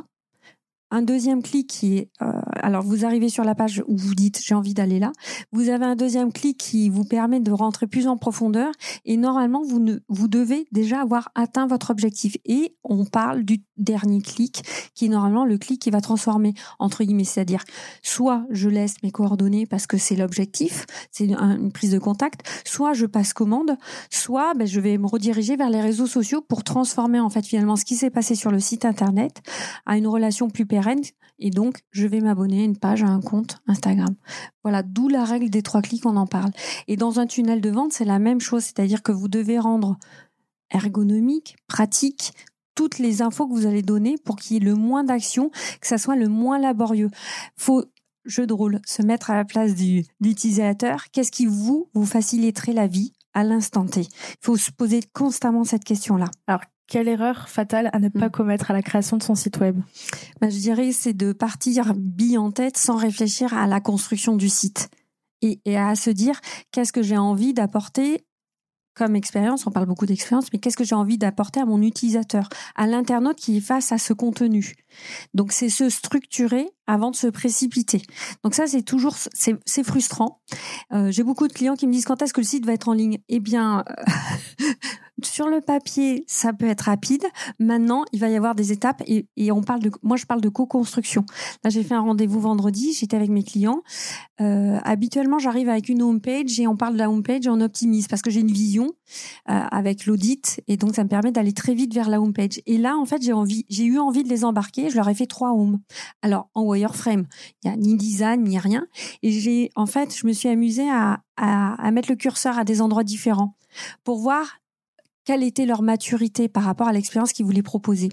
Un 0.94 1.02
deuxième 1.02 1.42
clic 1.42 1.66
qui 1.66 1.98
est, 1.98 2.10
euh, 2.22 2.32
alors 2.62 2.84
vous 2.84 3.04
arrivez 3.04 3.28
sur 3.28 3.44
la 3.44 3.56
page 3.56 3.84
où 3.88 3.98
vous 3.98 4.14
dites 4.14 4.40
j'ai 4.44 4.54
envie 4.54 4.76
d'aller 4.76 5.00
là. 5.00 5.12
Vous 5.52 5.70
avez 5.70 5.86
un 5.86 5.96
deuxième 5.96 6.32
clic 6.32 6.60
qui 6.60 6.88
vous 6.88 7.04
permet 7.04 7.40
de 7.40 7.52
rentrer 7.52 7.88
plus 7.88 8.08
en 8.08 8.16
profondeur 8.16 8.72
et 9.04 9.18
normalement 9.18 9.64
vous 9.64 9.80
ne, 9.80 9.98
vous 10.08 10.28
devez 10.28 10.68
déjà 10.72 11.02
avoir 11.02 11.30
atteint 11.34 11.66
votre 11.66 11.90
objectif. 11.90 12.38
Et 12.46 12.78
on 12.84 13.06
parle 13.06 13.44
du 13.44 13.64
dernier 13.78 14.22
clic 14.22 14.62
qui 14.94 15.06
est 15.06 15.10
normalement 15.10 15.46
le 15.46 15.58
clic 15.58 15.82
qui 15.82 15.90
va 15.90 16.00
transformer 16.00 16.54
entre 16.78 17.04
guillemets, 17.04 17.24
c'est-à-dire 17.24 17.64
soit 18.04 18.46
je 18.52 18.70
laisse 18.70 19.02
mes 19.02 19.10
coordonnées 19.10 19.66
parce 19.66 19.88
que 19.88 19.98
c'est 19.98 20.16
l'objectif, 20.16 20.86
c'est 21.10 21.26
une 21.26 21.72
prise 21.72 21.90
de 21.90 21.98
contact, 21.98 22.48
soit 22.66 22.94
je 22.94 23.08
passe 23.08 23.34
commande, 23.34 23.78
soit 24.12 24.54
ben, 24.54 24.68
je 24.68 24.80
vais 24.80 25.00
me 25.00 25.08
rediriger 25.08 25.56
vers 25.56 25.72
les 25.72 25.82
réseaux 25.82 26.06
sociaux 26.06 26.42
pour 26.42 26.64
transformer 26.64 27.20
en 27.20 27.32
fait 27.32 27.48
finalement 27.48 27.78
ce 27.78 27.84
qui 27.84 27.96
s'est 27.96 28.12
passé 28.12 28.36
sur 28.36 28.52
le 28.52 28.60
site 28.60 28.86
internet 28.86 29.42
à 29.88 29.98
une 29.98 30.06
relation 30.06 30.52
plus 30.52 30.68
pérenne 30.68 30.83
et 31.40 31.50
donc 31.50 31.82
je 31.92 32.08
vais 32.08 32.22
m'abonner 32.22 32.62
à 32.62 32.66
une 32.66 32.78
page, 32.78 33.04
à 33.04 33.08
un 33.08 33.22
compte 33.22 33.58
Instagram. 33.68 34.16
Voilà, 34.64 34.84
d'où 34.84 35.10
la 35.10 35.24
règle 35.24 35.50
des 35.50 35.62
trois 35.62 35.82
clics, 35.82 36.06
on 36.06 36.16
en 36.16 36.28
parle. 36.28 36.52
Et 36.88 36.96
dans 36.96 37.20
un 37.20 37.28
tunnel 37.28 37.62
de 37.62 37.70
vente, 37.70 37.94
c'est 37.94 38.06
la 38.06 38.20
même 38.20 38.40
chose, 38.40 38.64
c'est-à-dire 38.64 39.04
que 39.04 39.12
vous 39.12 39.28
devez 39.28 39.60
rendre 39.60 39.98
ergonomique, 40.72 41.56
pratique, 41.68 42.34
toutes 42.76 42.98
les 42.98 43.22
infos 43.22 43.48
que 43.48 43.54
vous 43.54 43.66
allez 43.66 43.84
donner 43.84 44.18
pour 44.18 44.36
qu'il 44.36 44.56
y 44.56 44.58
ait 44.58 44.64
le 44.64 44.76
moins 44.76 45.04
d'action, 45.04 45.50
que 45.80 45.88
ça 45.88 45.98
soit 45.98 46.16
le 46.16 46.28
moins 46.28 46.60
laborieux. 46.60 47.10
Faut 47.56 47.84
jeu 48.26 48.48
de 48.48 48.54
rôle, 48.54 48.80
se 48.86 49.02
mettre 49.02 49.32
à 49.32 49.36
la 49.36 49.46
place 49.46 49.76
du, 49.76 50.06
l'utilisateur. 50.22 51.12
Qu'est-ce 51.12 51.32
qui 51.32 51.46
vous 51.46 51.90
vous 51.94 52.06
faciliterait 52.06 52.74
la 52.74 52.88
vie 52.88 53.14
à 53.34 53.44
l'instant 53.44 53.86
T? 53.86 54.02
Il 54.02 54.08
faut 54.42 54.58
se 54.58 54.72
poser 54.72 55.02
constamment 55.14 55.64
cette 55.64 55.84
question-là. 55.84 56.30
Alors, 56.48 56.62
quelle 56.94 57.08
erreur 57.08 57.50
fatale 57.50 57.90
à 57.92 57.98
ne 57.98 58.08
pas 58.08 58.28
mm. 58.28 58.32
commettre 58.32 58.70
à 58.70 58.74
la 58.76 58.84
création 58.84 59.18
de 59.18 59.24
son 59.24 59.34
site 59.34 59.58
web 59.58 59.82
bah, 60.40 60.52
Je 60.52 60.60
dirais 60.60 60.92
c'est 60.92 61.14
de 61.14 61.34
partir 61.34 61.96
bille 61.96 62.38
en 62.38 62.52
tête 62.52 62.78
sans 62.78 62.98
réfléchir 62.98 63.52
à 63.56 63.66
la 63.66 63.82
construction 63.82 64.36
du 64.36 64.48
site 64.48 64.90
et, 65.42 65.60
et 65.66 65.76
à 65.76 65.96
se 65.96 66.12
dire 66.12 66.40
qu'est-ce 66.72 66.94
que 66.94 67.02
j'ai 67.02 67.18
envie 67.18 67.56
d'apporter 67.56 68.24
comme 68.96 69.16
expérience, 69.16 69.66
on 69.66 69.72
parle 69.72 69.88
beaucoup 69.88 70.06
d'expérience, 70.06 70.54
mais 70.54 70.60
qu'est-ce 70.60 70.78
que 70.78 70.84
j'ai 70.84 70.94
envie 70.94 71.18
d'apporter 71.18 71.60
à 71.60 71.66
mon 71.66 71.82
utilisateur, 71.82 72.48
à 72.76 72.86
l'internaute 72.86 73.38
qui 73.38 73.58
est 73.58 73.60
face 73.60 73.92
à 73.92 73.98
ce 73.98 74.14
contenu? 74.14 74.76
Donc 75.34 75.52
c'est 75.52 75.70
se 75.70 75.90
structurer 75.90 76.70
avant 76.86 77.10
de 77.10 77.16
se 77.16 77.26
précipiter. 77.26 78.04
Donc 78.44 78.54
ça 78.54 78.68
c'est 78.68 78.84
toujours 78.84 79.16
c'est 79.34 79.84
frustrant. 79.84 80.42
Euh, 80.92 81.10
j'ai 81.10 81.24
beaucoup 81.24 81.48
de 81.48 81.54
clients 81.54 81.76
qui 81.76 81.88
me 81.88 81.92
disent 81.92 82.06
quand 82.06 82.22
est-ce 82.22 82.34
que 82.34 82.42
le 82.42 82.46
site 82.46 82.68
va 82.68 82.74
être 82.74 82.88
en 82.88 82.94
ligne? 82.94 83.18
Eh 83.30 83.40
bien 83.40 83.84
euh, 83.90 84.66
sur 85.22 85.48
le 85.48 85.62
papier 85.62 86.24
ça 86.28 86.54
peut 86.54 86.68
être 86.68 86.82
rapide. 86.82 87.24
Maintenant 87.60 88.06
il 88.12 88.20
va 88.20 88.30
y 88.30 88.36
avoir 88.36 88.56
des 88.56 88.72
étapes 88.72 89.04
et, 89.08 89.28
on 89.52 89.62
parle 89.62 89.82
de 89.82 89.92
moi 90.02 90.18
je 90.18 90.26
parle 90.26 90.42
de 90.42 90.50
co-construction. 90.50 91.26
Là 91.64 91.70
j'ai 91.70 91.84
fait 91.84 91.94
un 91.94 92.02
rendez-vous 92.02 92.40
vendredi, 92.40 92.94
j'étais 92.94 93.16
avec 93.16 93.30
mes 93.30 93.44
clients. 93.44 93.82
Euh, 94.42 94.80
habituellement 94.84 95.40
j'arrive 95.40 95.70
avec 95.70 95.90
une 95.90 96.02
home 96.02 96.22
page 96.22 96.60
et 96.60 96.68
on 96.68 96.76
parle 96.76 96.94
de 96.94 97.00
la 97.00 97.10
home 97.10 97.24
page 97.24 97.46
et 97.46 97.50
on 97.50 97.62
optimise 97.62 98.08
parce 98.08 98.22
que 98.22 98.32
j'ai 98.32 98.42
une 98.42 98.52
vision 98.52 98.92
euh, 99.50 99.62
avec 99.72 100.06
l'audit 100.06 100.62
et 100.68 100.78
donc 100.78 100.96
ça 100.96 101.04
me 101.04 101.10
permet 101.10 101.32
d'aller 101.32 101.54
très 101.54 101.74
vite 101.74 101.94
vers 101.94 102.10
la 102.10 102.20
home 102.20 102.34
page. 102.34 102.62
Et 102.66 102.78
là 102.78 102.98
en 102.98 103.06
fait 103.06 103.22
j'ai 103.22 103.34
envie 103.34 103.66
j'ai 103.70 103.86
eu 103.86 104.00
envie 104.00 104.24
de 104.24 104.30
les 104.30 104.44
embarquer 104.44 104.90
je 104.90 104.96
leur 104.96 105.08
ai 105.10 105.14
fait 105.14 105.28
trois 105.28 105.52
homes. 105.52 105.80
Alors 106.22 106.50
en 106.56 106.64
wireframe, 106.64 107.26
il 107.64 107.70
y 107.70 107.74
a 107.74 107.76
ni 107.76 107.96
design 107.96 108.44
ni 108.44 108.58
rien. 108.60 108.88
Et 109.22 109.32
j'ai, 109.32 109.70
en 109.76 109.86
fait, 109.86 110.16
je 110.16 110.26
me 110.28 110.34
suis 110.34 110.50
amusée 110.50 110.90
à, 110.90 111.22
à, 111.38 111.92
mettre 111.92 112.10
le 112.10 112.16
curseur 112.16 112.58
à 112.58 112.64
des 112.64 112.82
endroits 112.82 113.04
différents 113.04 113.56
pour 114.04 114.20
voir 114.20 114.60
quelle 115.26 115.44
était 115.44 115.66
leur 115.66 115.82
maturité 115.82 116.48
par 116.48 116.64
rapport 116.64 116.88
à 116.88 116.94
l'expérience 116.94 117.34
qu'ils 117.34 117.46
voulaient 117.46 117.64
proposer. 117.64 118.10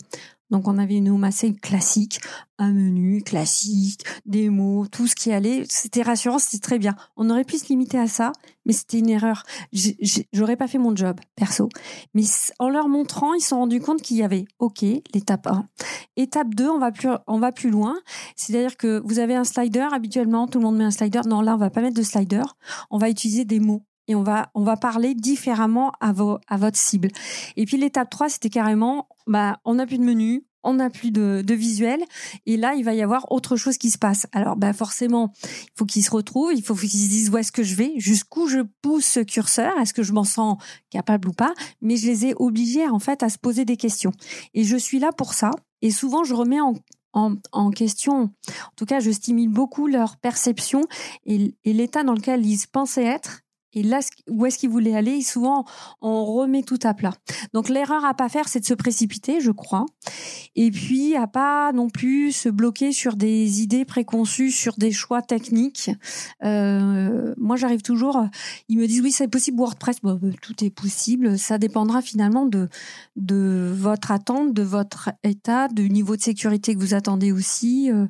Donc 0.50 0.66
on 0.66 0.78
avait 0.78 0.96
une 0.96 1.08
home 1.08 1.28
classique, 1.62 2.20
un 2.58 2.72
menu 2.72 3.22
classique, 3.22 4.04
des 4.26 4.50
mots, 4.50 4.86
tout 4.86 5.06
ce 5.06 5.14
qui 5.14 5.32
allait. 5.32 5.64
C'était 5.68 6.02
rassurant, 6.02 6.38
c'était 6.38 6.58
très 6.58 6.78
bien. 6.78 6.96
On 7.16 7.30
aurait 7.30 7.44
pu 7.44 7.56
se 7.56 7.68
limiter 7.68 7.98
à 7.98 8.08
ça, 8.08 8.32
mais 8.66 8.72
c'était 8.72 8.98
une 8.98 9.08
erreur. 9.08 9.44
J'aurais 10.32 10.56
pas 10.56 10.66
fait 10.66 10.78
mon 10.78 10.94
job, 10.94 11.20
perso. 11.36 11.68
Mais 12.14 12.24
en 12.58 12.68
leur 12.68 12.88
montrant, 12.88 13.32
ils 13.34 13.40
se 13.40 13.50
sont 13.50 13.58
rendus 13.58 13.80
compte 13.80 14.02
qu'il 14.02 14.16
y 14.16 14.24
avait, 14.24 14.44
OK, 14.58 14.82
l'étape 15.14 15.46
1. 15.46 15.68
Étape 16.16 16.54
2, 16.54 16.68
on 16.68 16.78
va 16.78 16.90
plus, 16.90 17.10
on 17.28 17.38
va 17.38 17.52
plus 17.52 17.70
loin. 17.70 17.96
C'est-à-dire 18.34 18.76
que 18.76 19.00
vous 19.04 19.20
avez 19.20 19.36
un 19.36 19.44
slider, 19.44 19.86
habituellement, 19.92 20.48
tout 20.48 20.58
le 20.58 20.64
monde 20.64 20.78
met 20.78 20.84
un 20.84 20.90
slider. 20.90 21.20
Non, 21.26 21.42
là, 21.42 21.54
on 21.54 21.58
va 21.58 21.70
pas 21.70 21.80
mettre 21.80 21.96
de 21.96 22.02
slider. 22.02 22.42
On 22.90 22.98
va 22.98 23.08
utiliser 23.08 23.44
des 23.44 23.60
mots 23.60 23.84
et 24.10 24.16
on 24.16 24.24
va 24.24 24.50
on 24.54 24.64
va 24.64 24.76
parler 24.76 25.14
différemment 25.14 25.92
à 26.00 26.12
vos 26.12 26.38
à 26.48 26.56
votre 26.56 26.76
cible. 26.76 27.08
Et 27.56 27.64
puis 27.64 27.76
l'étape 27.76 28.10
3, 28.10 28.28
c'était 28.28 28.50
carrément 28.50 29.08
bah 29.28 29.60
on 29.64 29.74
n'a 29.74 29.86
plus 29.86 29.98
de 29.98 30.02
menu, 30.02 30.44
on 30.64 30.74
n'a 30.74 30.90
plus 30.90 31.12
de, 31.12 31.44
visuel 31.54 32.02
et 32.44 32.56
là 32.56 32.74
il 32.74 32.84
va 32.84 32.92
y 32.92 33.02
avoir 33.02 33.30
autre 33.30 33.54
chose 33.54 33.78
qui 33.78 33.88
se 33.88 33.98
passe. 33.98 34.26
Alors 34.32 34.56
bah 34.56 34.72
forcément, 34.72 35.32
il 35.44 35.70
faut 35.76 35.86
qu'ils 35.86 36.04
se 36.04 36.10
retrouvent, 36.10 36.52
il 36.52 36.62
faut 36.62 36.74
qu'ils 36.74 36.90
se 36.90 37.08
disent 37.08 37.30
où 37.30 37.38
est-ce 37.38 37.52
que 37.52 37.62
je 37.62 37.76
vais, 37.76 37.92
jusqu'où 37.98 38.48
je 38.48 38.60
pousse 38.82 39.06
ce 39.06 39.20
curseur, 39.20 39.78
est-ce 39.78 39.94
que 39.94 40.02
je 40.02 40.12
m'en 40.12 40.24
sens 40.24 40.58
capable 40.90 41.28
ou 41.28 41.32
pas, 41.32 41.54
mais 41.80 41.96
je 41.96 42.06
les 42.06 42.26
ai 42.26 42.34
obligés 42.36 42.88
en 42.88 42.98
fait 42.98 43.22
à 43.22 43.28
se 43.28 43.38
poser 43.38 43.64
des 43.64 43.76
questions. 43.76 44.12
Et 44.54 44.64
je 44.64 44.76
suis 44.76 44.98
là 44.98 45.12
pour 45.12 45.34
ça 45.34 45.52
et 45.82 45.92
souvent 45.92 46.24
je 46.24 46.34
remets 46.34 46.60
en 46.60 46.74
en, 47.12 47.34
en, 47.50 47.70
question. 47.70 48.22
En 48.22 48.72
tout 48.76 48.86
cas, 48.86 49.00
je 49.00 49.10
stimule 49.10 49.48
beaucoup 49.48 49.88
leur 49.88 50.16
perception 50.16 50.82
et, 51.26 51.56
et 51.64 51.72
l'état 51.72 52.04
dans 52.04 52.14
lequel 52.14 52.46
ils 52.46 52.60
pensaient 52.70 53.04
être 53.04 53.42
et 53.72 53.82
là, 53.82 54.00
où 54.28 54.46
est-ce 54.46 54.58
qu'il 54.58 54.70
voulait 54.70 54.96
aller? 54.96 55.22
Souvent, 55.22 55.64
on 56.00 56.24
remet 56.24 56.62
tout 56.62 56.78
à 56.82 56.94
plat. 56.94 57.12
Donc, 57.54 57.68
l'erreur 57.68 58.04
à 58.04 58.14
pas 58.14 58.28
faire, 58.28 58.48
c'est 58.48 58.60
de 58.60 58.64
se 58.64 58.74
précipiter, 58.74 59.40
je 59.40 59.52
crois. 59.52 59.86
Et 60.56 60.70
puis, 60.70 61.14
à 61.16 61.26
pas 61.26 61.72
non 61.72 61.88
plus 61.88 62.32
se 62.32 62.48
bloquer 62.48 62.92
sur 62.92 63.16
des 63.16 63.62
idées 63.62 63.84
préconçues, 63.84 64.50
sur 64.50 64.74
des 64.76 64.90
choix 64.90 65.22
techniques. 65.22 65.90
Euh, 66.42 67.34
moi, 67.36 67.56
j'arrive 67.56 67.82
toujours. 67.82 68.24
Ils 68.68 68.78
me 68.78 68.86
disent 68.86 69.02
oui, 69.02 69.12
c'est 69.12 69.28
possible 69.28 69.58
WordPress. 69.58 69.98
Euh, 70.04 70.18
tout 70.42 70.64
est 70.64 70.70
possible. 70.70 71.38
Ça 71.38 71.58
dépendra 71.58 72.02
finalement 72.02 72.46
de 72.46 72.68
votre 73.76 74.10
attente, 74.10 74.52
de 74.52 74.62
votre 74.62 75.10
état, 75.22 75.68
du 75.68 75.90
niveau 75.90 76.16
de 76.16 76.22
sécurité 76.22 76.74
que 76.74 76.80
vous 76.80 76.94
attendez 76.94 77.30
aussi. 77.30 77.90
Euh, 77.92 78.06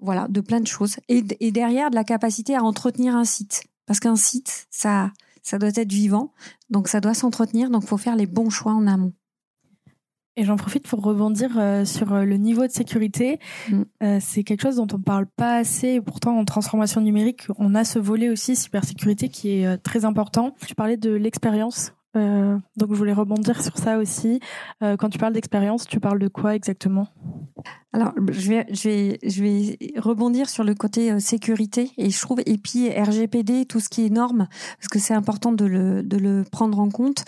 voilà, 0.00 0.28
de 0.28 0.40
plein 0.40 0.60
de 0.60 0.66
choses. 0.66 0.96
Et 1.08 1.22
derrière, 1.50 1.90
de 1.90 1.96
la 1.96 2.04
capacité 2.04 2.54
à 2.54 2.62
entretenir 2.62 3.16
un 3.16 3.24
site. 3.24 3.64
Parce 3.88 4.00
qu'un 4.00 4.16
site, 4.16 4.68
ça, 4.70 5.10
ça 5.42 5.58
doit 5.58 5.70
être 5.74 5.90
vivant, 5.90 6.32
donc 6.68 6.88
ça 6.88 7.00
doit 7.00 7.14
s'entretenir, 7.14 7.70
donc 7.70 7.84
il 7.84 7.88
faut 7.88 7.96
faire 7.96 8.16
les 8.16 8.26
bons 8.26 8.50
choix 8.50 8.72
en 8.72 8.86
amont. 8.86 9.14
Et 10.36 10.44
j'en 10.44 10.56
profite 10.56 10.86
pour 10.86 11.02
rebondir 11.02 11.56
euh, 11.56 11.84
sur 11.84 12.12
euh, 12.12 12.24
le 12.24 12.36
niveau 12.36 12.64
de 12.66 12.70
sécurité. 12.70 13.40
Mm. 13.70 13.82
Euh, 14.04 14.18
c'est 14.20 14.44
quelque 14.44 14.60
chose 14.60 14.76
dont 14.76 14.86
on 14.92 15.00
parle 15.00 15.26
pas 15.26 15.56
assez. 15.56 15.88
Et 15.88 16.00
pourtant, 16.00 16.38
en 16.38 16.44
transformation 16.44 17.00
numérique, 17.00 17.46
on 17.58 17.74
a 17.74 17.82
ce 17.82 17.98
volet 17.98 18.28
aussi 18.28 18.54
cybersécurité 18.54 19.30
qui 19.30 19.62
est 19.62 19.78
très 19.78 20.04
important. 20.04 20.54
Tu 20.64 20.76
parlais 20.76 20.98
de 20.98 21.10
l'expérience. 21.10 21.94
donc 22.14 22.90
je 22.90 22.94
voulais 22.94 23.12
rebondir 23.12 23.62
sur 23.62 23.78
ça 23.78 23.98
aussi. 23.98 24.40
quand 24.80 25.08
tu 25.08 25.18
parles 25.18 25.32
d'expérience, 25.32 25.86
tu 25.86 25.98
parles 25.98 26.18
de 26.18 26.28
quoi 26.28 26.54
exactement? 26.54 27.08
Alors, 27.94 28.12
je 28.30 28.50
vais, 28.50 28.66
je 28.70 28.88
vais, 28.88 29.18
je 29.22 29.42
vais 29.42 29.78
rebondir 29.98 30.50
sur 30.50 30.62
le 30.62 30.74
côté 30.74 31.10
euh, 31.10 31.20
sécurité 31.20 31.90
et 31.96 32.10
je 32.10 32.20
trouve 32.20 32.40
et 32.44 32.58
puis 32.58 32.90
RGPD, 32.90 33.64
tout 33.64 33.80
ce 33.80 33.88
qui 33.88 34.04
est 34.04 34.10
normes, 34.10 34.46
parce 34.78 34.88
que 34.88 34.98
c'est 34.98 35.14
important 35.14 35.52
de 35.52 35.64
le, 35.64 36.02
de 36.02 36.18
le 36.18 36.44
prendre 36.44 36.78
en 36.80 36.90
compte. 36.90 37.24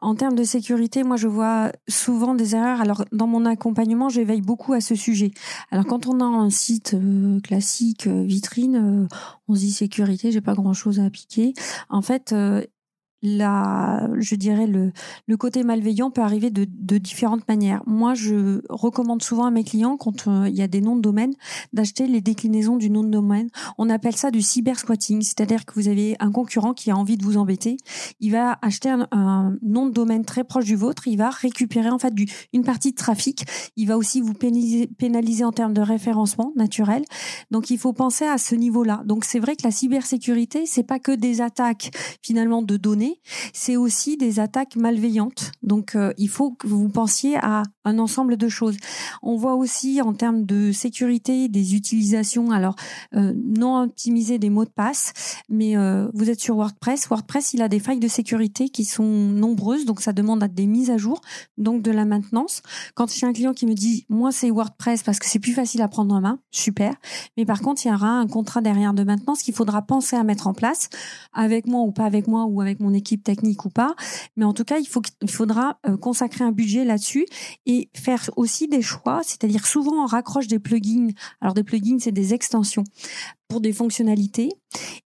En 0.00 0.14
termes 0.14 0.36
de 0.36 0.44
sécurité, 0.44 1.02
moi, 1.02 1.16
je 1.16 1.26
vois 1.26 1.72
souvent 1.88 2.36
des 2.36 2.54
erreurs. 2.54 2.80
Alors, 2.80 3.04
dans 3.10 3.26
mon 3.26 3.44
accompagnement, 3.44 4.08
j'éveille 4.08 4.40
beaucoup 4.40 4.72
à 4.72 4.80
ce 4.80 4.94
sujet. 4.94 5.32
Alors, 5.72 5.84
quand 5.84 6.06
on 6.06 6.20
a 6.20 6.24
un 6.24 6.50
site 6.50 6.94
euh, 6.94 7.40
classique, 7.40 8.06
euh, 8.06 8.22
vitrine, 8.22 9.08
on 9.48 9.54
se 9.56 9.60
dit 9.60 9.72
sécurité, 9.72 10.30
j'ai 10.30 10.40
pas 10.40 10.54
grand 10.54 10.74
chose 10.74 11.00
à 11.00 11.04
appliquer. 11.06 11.54
En 11.88 12.02
fait, 12.02 12.32
la, 13.22 14.08
je 14.18 14.34
dirais 14.34 14.66
le, 14.66 14.92
le 15.26 15.36
côté 15.36 15.64
malveillant 15.64 16.10
peut 16.10 16.20
arriver 16.20 16.50
de, 16.50 16.66
de 16.68 16.98
différentes 16.98 17.46
manières. 17.48 17.82
Moi, 17.86 18.14
je 18.14 18.60
recommande 18.68 19.22
souvent 19.22 19.46
à 19.46 19.50
mes 19.50 19.64
clients, 19.64 19.96
quand 19.96 20.28
euh, 20.28 20.48
il 20.48 20.56
y 20.56 20.62
a 20.62 20.68
des 20.68 20.80
noms 20.80 20.96
de 20.96 21.00
domaine, 21.00 21.34
d'acheter 21.72 22.06
les 22.06 22.20
déclinaisons 22.20 22.76
du 22.76 22.90
nom 22.90 23.02
de 23.02 23.10
domaine. 23.10 23.48
On 23.76 23.90
appelle 23.90 24.16
ça 24.16 24.30
du 24.30 24.42
cyber 24.42 24.78
squatting, 24.78 25.22
c'est-à-dire 25.22 25.64
que 25.64 25.74
vous 25.74 25.88
avez 25.88 26.16
un 26.20 26.30
concurrent 26.30 26.74
qui 26.74 26.90
a 26.90 26.96
envie 26.96 27.16
de 27.16 27.24
vous 27.24 27.36
embêter, 27.36 27.76
il 28.20 28.32
va 28.32 28.58
acheter 28.62 28.88
un, 28.88 29.56
nom 29.62 29.86
de 29.86 29.92
domaine 29.92 30.24
très 30.24 30.44
proche 30.44 30.64
du 30.64 30.76
vôtre, 30.76 31.08
il 31.08 31.16
va 31.16 31.30
récupérer 31.30 31.90
en 31.90 31.98
fait 31.98 32.14
du, 32.14 32.26
une 32.52 32.62
partie 32.62 32.92
de 32.92 32.96
trafic, 32.96 33.44
il 33.76 33.86
va 33.86 33.96
aussi 33.96 34.20
vous 34.20 34.34
pénaliser, 34.34 34.86
pénaliser 34.86 35.44
en 35.44 35.52
termes 35.52 35.74
de 35.74 35.80
référencement 35.80 36.52
naturel. 36.56 37.04
Donc, 37.50 37.70
il 37.70 37.78
faut 37.78 37.92
penser 37.92 38.24
à 38.24 38.38
ce 38.38 38.54
niveau-là. 38.54 39.02
Donc, 39.04 39.24
c'est 39.24 39.38
vrai 39.38 39.56
que 39.56 39.62
la 39.64 39.70
cybersécurité, 39.70 40.66
c'est 40.66 40.82
pas 40.82 40.98
que 40.98 41.12
des 41.12 41.40
attaques 41.40 41.90
finalement 42.22 42.62
de 42.62 42.76
données 42.76 43.07
c'est 43.52 43.76
aussi 43.76 44.16
des 44.16 44.40
attaques 44.40 44.76
malveillantes. 44.76 45.52
Donc, 45.62 45.94
euh, 45.94 46.12
il 46.18 46.28
faut 46.28 46.50
que 46.52 46.66
vous 46.66 46.88
pensiez 46.88 47.36
à 47.36 47.62
un 47.84 47.98
ensemble 47.98 48.36
de 48.36 48.48
choses. 48.48 48.76
On 49.22 49.36
voit 49.36 49.54
aussi 49.54 50.00
en 50.02 50.12
termes 50.12 50.44
de 50.44 50.72
sécurité 50.72 51.48
des 51.48 51.74
utilisations, 51.74 52.50
alors 52.50 52.76
euh, 53.14 53.32
non 53.36 53.82
optimiser 53.82 54.38
des 54.38 54.50
mots 54.50 54.64
de 54.64 54.70
passe, 54.70 55.12
mais 55.48 55.76
euh, 55.76 56.08
vous 56.14 56.30
êtes 56.30 56.40
sur 56.40 56.56
WordPress. 56.56 57.08
WordPress, 57.08 57.54
il 57.54 57.62
a 57.62 57.68
des 57.68 57.78
failles 57.78 58.00
de 58.00 58.08
sécurité 58.08 58.68
qui 58.68 58.84
sont 58.84 59.04
nombreuses, 59.04 59.84
donc 59.84 60.00
ça 60.00 60.12
demande 60.12 60.44
des 60.44 60.66
mises 60.66 60.90
à 60.90 60.96
jour, 60.96 61.20
donc 61.56 61.82
de 61.82 61.90
la 61.90 62.04
maintenance. 62.04 62.62
Quand 62.94 63.10
j'ai 63.12 63.26
un 63.26 63.32
client 63.32 63.54
qui 63.54 63.66
me 63.66 63.74
dit, 63.74 64.04
moi 64.08 64.32
c'est 64.32 64.50
WordPress 64.50 65.02
parce 65.02 65.18
que 65.18 65.26
c'est 65.26 65.38
plus 65.38 65.52
facile 65.52 65.82
à 65.82 65.88
prendre 65.88 66.14
en 66.14 66.20
main, 66.20 66.38
super. 66.50 66.94
Mais 67.36 67.44
par 67.44 67.60
contre, 67.60 67.84
il 67.84 67.88
y 67.88 67.92
aura 67.92 68.10
un 68.10 68.26
contrat 68.26 68.60
derrière 68.60 68.94
de 68.94 69.04
maintenance 69.04 69.42
qu'il 69.42 69.54
faudra 69.54 69.82
penser 69.82 70.16
à 70.16 70.24
mettre 70.24 70.46
en 70.46 70.54
place 70.54 70.88
avec 71.32 71.66
moi 71.66 71.82
ou 71.82 71.92
pas 71.92 72.04
avec 72.04 72.26
moi 72.26 72.44
ou 72.44 72.60
avec 72.60 72.80
mon 72.80 72.92
équipe 72.98 73.24
technique 73.24 73.64
ou 73.64 73.70
pas. 73.70 73.94
Mais 74.36 74.44
en 74.44 74.52
tout 74.52 74.64
cas, 74.64 74.78
il, 74.78 74.86
faut, 74.86 75.02
il 75.22 75.30
faudra 75.30 75.78
euh, 75.86 75.96
consacrer 75.96 76.44
un 76.44 76.52
budget 76.52 76.84
là-dessus 76.84 77.26
et 77.66 77.88
faire 77.96 78.28
aussi 78.36 78.68
des 78.68 78.82
choix. 78.82 79.22
C'est-à-dire 79.24 79.66
souvent 79.66 80.04
on 80.04 80.06
raccroche 80.06 80.46
des 80.46 80.58
plugins. 80.58 81.08
Alors 81.40 81.54
des 81.54 81.64
plugins, 81.64 81.98
c'est 81.98 82.12
des 82.12 82.34
extensions 82.34 82.84
pour 83.48 83.60
des 83.60 83.72
fonctionnalités. 83.72 84.50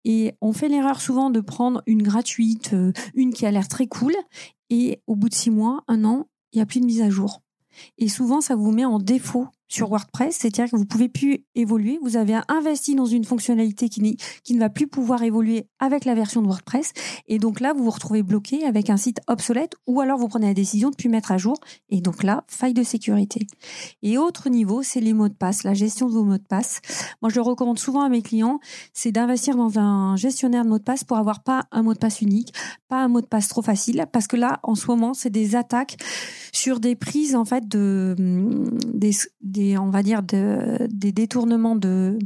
Et 0.04 0.34
on 0.40 0.52
fait 0.52 0.68
l'erreur 0.68 1.00
souvent 1.00 1.30
de 1.30 1.40
prendre 1.40 1.82
une 1.86 2.02
gratuite, 2.02 2.72
euh, 2.72 2.92
une 3.14 3.32
qui 3.32 3.46
a 3.46 3.50
l'air 3.50 3.68
très 3.68 3.86
cool. 3.86 4.14
Et 4.70 5.00
au 5.06 5.14
bout 5.14 5.28
de 5.28 5.34
six 5.34 5.50
mois, 5.50 5.84
un 5.86 6.04
an, 6.04 6.26
il 6.52 6.56
n'y 6.56 6.62
a 6.62 6.66
plus 6.66 6.80
de 6.80 6.86
mise 6.86 7.02
à 7.02 7.10
jour. 7.10 7.42
Et 7.98 8.08
souvent, 8.08 8.40
ça 8.40 8.54
vous 8.54 8.70
met 8.70 8.84
en 8.84 8.98
défaut 8.98 9.48
sur 9.72 9.88
WordPress, 9.88 10.36
c'est-à-dire 10.38 10.70
que 10.70 10.76
vous 10.76 10.84
pouvez 10.84 11.08
plus 11.08 11.46
évoluer. 11.54 11.98
Vous 12.02 12.16
avez 12.16 12.38
investi 12.48 12.94
dans 12.94 13.06
une 13.06 13.24
fonctionnalité 13.24 13.88
qui, 13.88 14.02
ne 14.02 14.58
va 14.58 14.68
plus 14.68 14.86
pouvoir 14.86 15.22
évoluer 15.22 15.66
avec 15.78 16.04
la 16.04 16.14
version 16.14 16.42
de 16.42 16.46
WordPress. 16.46 16.92
Et 17.26 17.38
donc 17.38 17.58
là, 17.58 17.72
vous 17.72 17.84
vous 17.84 17.90
retrouvez 17.90 18.22
bloqué 18.22 18.64
avec 18.66 18.90
un 18.90 18.98
site 18.98 19.20
obsolète 19.28 19.74
ou 19.86 20.00
alors 20.02 20.18
vous 20.18 20.28
prenez 20.28 20.46
la 20.46 20.54
décision 20.54 20.90
de 20.90 20.96
plus 20.96 21.08
mettre 21.08 21.32
à 21.32 21.38
jour. 21.38 21.56
Et 21.88 22.02
donc 22.02 22.22
là, 22.22 22.44
faille 22.48 22.74
de 22.74 22.82
sécurité. 22.82 23.46
Et 24.02 24.18
autre 24.18 24.50
niveau, 24.50 24.82
c'est 24.82 25.00
les 25.00 25.14
mots 25.14 25.30
de 25.30 25.34
passe, 25.34 25.64
la 25.64 25.72
gestion 25.72 26.06
de 26.06 26.12
vos 26.12 26.24
mots 26.24 26.36
de 26.36 26.42
passe. 26.42 26.80
Moi, 27.22 27.30
je 27.30 27.36
le 27.36 27.42
recommande 27.42 27.78
souvent 27.78 28.02
à 28.02 28.10
mes 28.10 28.20
clients, 28.20 28.60
c'est 28.92 29.10
d'investir 29.10 29.56
dans 29.56 29.78
un 29.78 30.16
gestionnaire 30.16 30.64
de 30.64 30.68
mots 30.68 30.78
de 30.78 30.84
passe 30.84 31.02
pour 31.02 31.16
avoir 31.16 31.42
pas 31.42 31.64
un 31.72 31.82
mot 31.82 31.94
de 31.94 31.98
passe 31.98 32.20
unique, 32.20 32.52
pas 32.88 33.02
un 33.02 33.08
mot 33.08 33.22
de 33.22 33.26
passe 33.26 33.48
trop 33.48 33.62
facile, 33.62 34.04
parce 34.12 34.26
que 34.26 34.36
là, 34.36 34.60
en 34.64 34.74
ce 34.74 34.86
moment, 34.86 35.14
c'est 35.14 35.30
des 35.30 35.56
attaques 35.56 35.96
sur 36.52 36.78
des 36.78 36.94
prises, 36.94 37.34
en 37.34 37.46
fait, 37.46 37.66
de, 37.66 38.14
des 38.92 39.14
on 39.78 39.90
va 39.90 40.02
dire, 40.02 40.22
des 40.22 41.12
détournements 41.12 41.76
de 41.76 42.18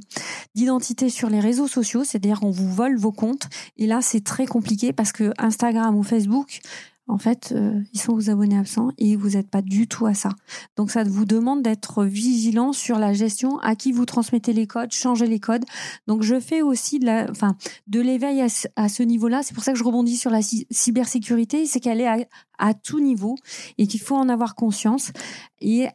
d'identité 0.55 1.11
sur 1.11 1.29
les 1.29 1.41
réseaux 1.41 1.69
sociaux, 1.69 2.03
c'est-à-dire 2.05 2.41
on 2.43 2.51
vous 2.51 2.73
vole 2.73 2.97
vos 2.97 3.13
comptes. 3.13 3.49
Et 3.77 3.87
là, 3.87 4.01
c'est 4.01 4.25
très 4.25 4.47
compliqué 4.47 4.93
parce 4.93 5.13
que 5.13 5.33
Instagram 5.39 5.95
ou 5.97 6.03
Facebook, 6.03 6.61
en 7.09 7.19
fait, 7.19 7.53
euh, 7.55 7.81
ils 7.93 8.01
sont 8.01 8.15
vos 8.15 8.31
abonnés 8.31 8.59
absents 8.59 8.91
et 8.99 9.15
vous 9.15 9.31
n'êtes 9.31 9.49
pas 9.49 9.63
du 9.63 9.87
tout 9.87 10.07
à 10.07 10.15
ça. 10.15 10.31
Donc, 10.77 10.91
ça 10.91 11.05
vous 11.05 11.25
demande 11.25 11.63
d'être 11.63 12.05
vigilant 12.05 12.73
sur 12.73 12.99
la 12.99 13.13
gestion, 13.13 13.59
à 13.61 13.77
qui 13.77 13.93
vous 13.93 14.07
transmettez 14.07 14.53
les 14.53 14.67
codes, 14.67 14.91
changer 14.91 15.27
les 15.27 15.39
codes. 15.39 15.65
Donc, 16.09 16.23
je 16.23 16.41
fais 16.41 16.63
aussi 16.63 16.99
de 16.99 17.31
enfin, 17.31 17.57
de 17.87 18.01
l'éveil 18.01 18.45
à, 18.77 18.89
ce 18.89 19.03
niveau-là. 19.05 19.43
C'est 19.45 19.55
pour 19.55 19.63
ça 19.63 19.73
que 19.73 19.79
je 19.79 19.85
rebondis 19.85 20.17
sur 20.17 20.31
la 20.31 20.41
cybersécurité, 20.43 21.67
c'est 21.67 21.79
qu'elle 21.79 22.01
est 22.01 22.09
à, 22.09 22.19
à, 22.59 22.75
tout 22.75 22.99
niveau 22.99 23.37
et 23.79 23.87
qu'il 23.87 24.01
faut 24.01 24.17
en 24.17 24.29
avoir 24.29 24.57
conscience. 24.57 25.13
Et 25.61 25.87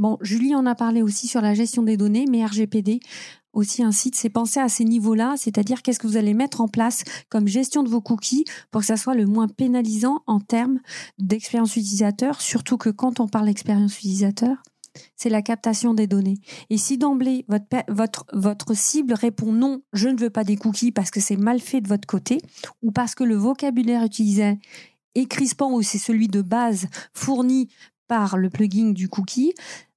Bon, 0.00 0.16
Julie 0.22 0.54
en 0.54 0.64
a 0.64 0.74
parlé 0.74 1.02
aussi 1.02 1.28
sur 1.28 1.42
la 1.42 1.52
gestion 1.52 1.82
des 1.82 1.98
données, 1.98 2.24
mais 2.26 2.42
RGPD, 2.42 3.00
aussi 3.52 3.82
un 3.82 3.92
site, 3.92 4.16
c'est 4.16 4.30
penser 4.30 4.58
à 4.58 4.70
ces 4.70 4.84
niveaux-là, 4.84 5.34
c'est-à-dire 5.36 5.82
qu'est-ce 5.82 5.98
que 5.98 6.06
vous 6.06 6.16
allez 6.16 6.32
mettre 6.32 6.62
en 6.62 6.68
place 6.68 7.04
comme 7.28 7.46
gestion 7.46 7.82
de 7.82 7.90
vos 7.90 8.00
cookies 8.00 8.46
pour 8.70 8.80
que 8.80 8.86
ça 8.86 8.96
soit 8.96 9.14
le 9.14 9.26
moins 9.26 9.46
pénalisant 9.46 10.22
en 10.26 10.40
termes 10.40 10.80
d'expérience 11.18 11.76
utilisateur, 11.76 12.40
surtout 12.40 12.78
que 12.78 12.88
quand 12.88 13.20
on 13.20 13.28
parle 13.28 13.44
d'expérience 13.44 13.98
utilisateur, 13.98 14.56
c'est 15.16 15.28
la 15.28 15.42
captation 15.42 15.92
des 15.92 16.06
données. 16.06 16.38
Et 16.70 16.78
si 16.78 16.96
d'emblée 16.96 17.44
votre, 17.46 17.66
votre, 17.88 18.24
votre 18.32 18.74
cible 18.74 19.12
répond 19.12 19.52
non, 19.52 19.82
je 19.92 20.08
ne 20.08 20.18
veux 20.18 20.30
pas 20.30 20.44
des 20.44 20.56
cookies 20.56 20.92
parce 20.92 21.10
que 21.10 21.20
c'est 21.20 21.36
mal 21.36 21.60
fait 21.60 21.82
de 21.82 21.88
votre 21.88 22.06
côté, 22.06 22.40
ou 22.80 22.90
parce 22.90 23.14
que 23.14 23.22
le 23.24 23.36
vocabulaire 23.36 24.02
utilisé 24.02 24.58
est 25.14 25.26
crispant 25.26 25.72
ou 25.72 25.82
c'est 25.82 25.98
celui 25.98 26.28
de 26.28 26.40
base 26.40 26.86
fourni 27.12 27.68
par 28.10 28.36
le 28.36 28.50
plugin 28.50 28.90
du 28.90 29.08
cookie, 29.08 29.54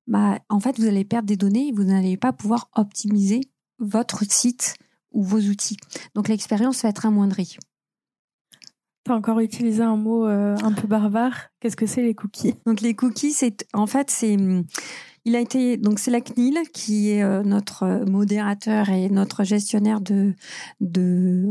bah, 0.08 0.40
en 0.50 0.60
fait, 0.60 0.80
vous 0.80 0.88
allez 0.88 1.06
perdre 1.06 1.28
des 1.28 1.38
données 1.38 1.70
et 1.70 1.72
vous 1.72 1.84
n'allez 1.84 2.18
pas 2.18 2.34
pouvoir 2.34 2.70
optimiser 2.76 3.42
votre 3.80 4.24
site 4.24 4.76
ou 5.12 5.24
vos 5.24 5.40
outils. 5.40 5.78
Donc 6.16 6.28
l'expérience 6.28 6.84
va 6.84 6.90
être 6.90 7.06
amoindrie. 7.06 7.58
Tu 9.06 9.12
as 9.12 9.16
encore 9.16 9.40
utilisé 9.40 9.84
un 9.84 9.98
mot 9.98 10.26
euh, 10.26 10.56
un 10.64 10.72
peu 10.72 10.88
barbare. 10.88 11.50
Qu'est-ce 11.60 11.76
que 11.76 11.86
c'est 11.86 12.02
les 12.02 12.16
cookies? 12.16 12.56
Donc 12.66 12.82
les 12.82 12.96
cookies, 12.96 13.34
c'est 13.34 13.68
en 13.74 13.86
fait 13.86 14.10
c'est 14.10 14.38
Il 15.26 15.36
a 15.38 15.40
été 15.40 15.78
donc 15.78 16.00
c'est 16.00 16.12
la 16.12 16.20
CNIL 16.20 16.58
qui 16.74 17.10
est 17.10 17.24
euh, 17.24 17.44
notre 17.44 18.04
modérateur 18.10 18.90
et 18.90 19.10
notre 19.10 19.44
gestionnaire 19.44 20.02
de 20.02 20.34
de 20.82 21.48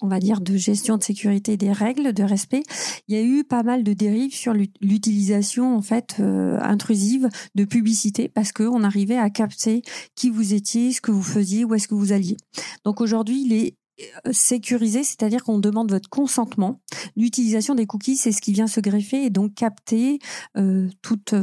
on 0.00 0.06
va 0.06 0.20
dire 0.20 0.40
de 0.40 0.56
gestion 0.56 0.96
de 0.96 1.02
sécurité 1.02 1.56
des 1.56 1.72
règles 1.72 2.12
de 2.12 2.22
respect. 2.22 2.62
Il 3.08 3.16
y 3.16 3.18
a 3.18 3.22
eu 3.22 3.42
pas 3.42 3.64
mal 3.64 3.82
de 3.82 3.92
dérives 3.94 4.34
sur 4.34 4.52
l'utilisation 4.52 5.76
en 5.76 5.82
fait 5.82 6.16
euh, 6.20 6.58
intrusive 6.60 7.28
de 7.56 7.64
publicité 7.64 8.28
parce 8.28 8.52
que 8.52 8.62
on 8.62 8.84
arrivait 8.84 9.18
à 9.18 9.28
capter 9.30 9.82
qui 10.14 10.30
vous 10.30 10.54
étiez, 10.54 10.92
ce 10.92 11.00
que 11.00 11.10
vous 11.10 11.22
faisiez, 11.22 11.64
où 11.64 11.74
est-ce 11.74 11.88
que 11.88 11.94
vous 11.94 12.12
alliez. 12.12 12.36
Donc 12.84 13.00
aujourd'hui, 13.00 13.42
il 13.44 13.52
est 13.52 13.74
euh, 13.74 13.85
sécurisé, 14.30 15.04
c'est-à-dire 15.04 15.44
qu'on 15.44 15.58
demande 15.58 15.90
votre 15.90 16.08
consentement. 16.08 16.80
L'utilisation 17.16 17.74
des 17.74 17.86
cookies, 17.86 18.16
c'est 18.16 18.32
ce 18.32 18.40
qui 18.40 18.52
vient 18.52 18.66
se 18.66 18.80
greffer 18.80 19.24
et 19.24 19.30
donc 19.30 19.54
capter 19.54 20.18
euh, 20.56 20.88
toute, 21.02 21.34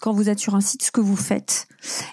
quand 0.00 0.12
vous 0.12 0.28
êtes 0.28 0.38
sur 0.38 0.54
un 0.54 0.60
site 0.60 0.82
ce 0.82 0.90
que 0.90 1.00
vous 1.00 1.16
faites. 1.16 1.66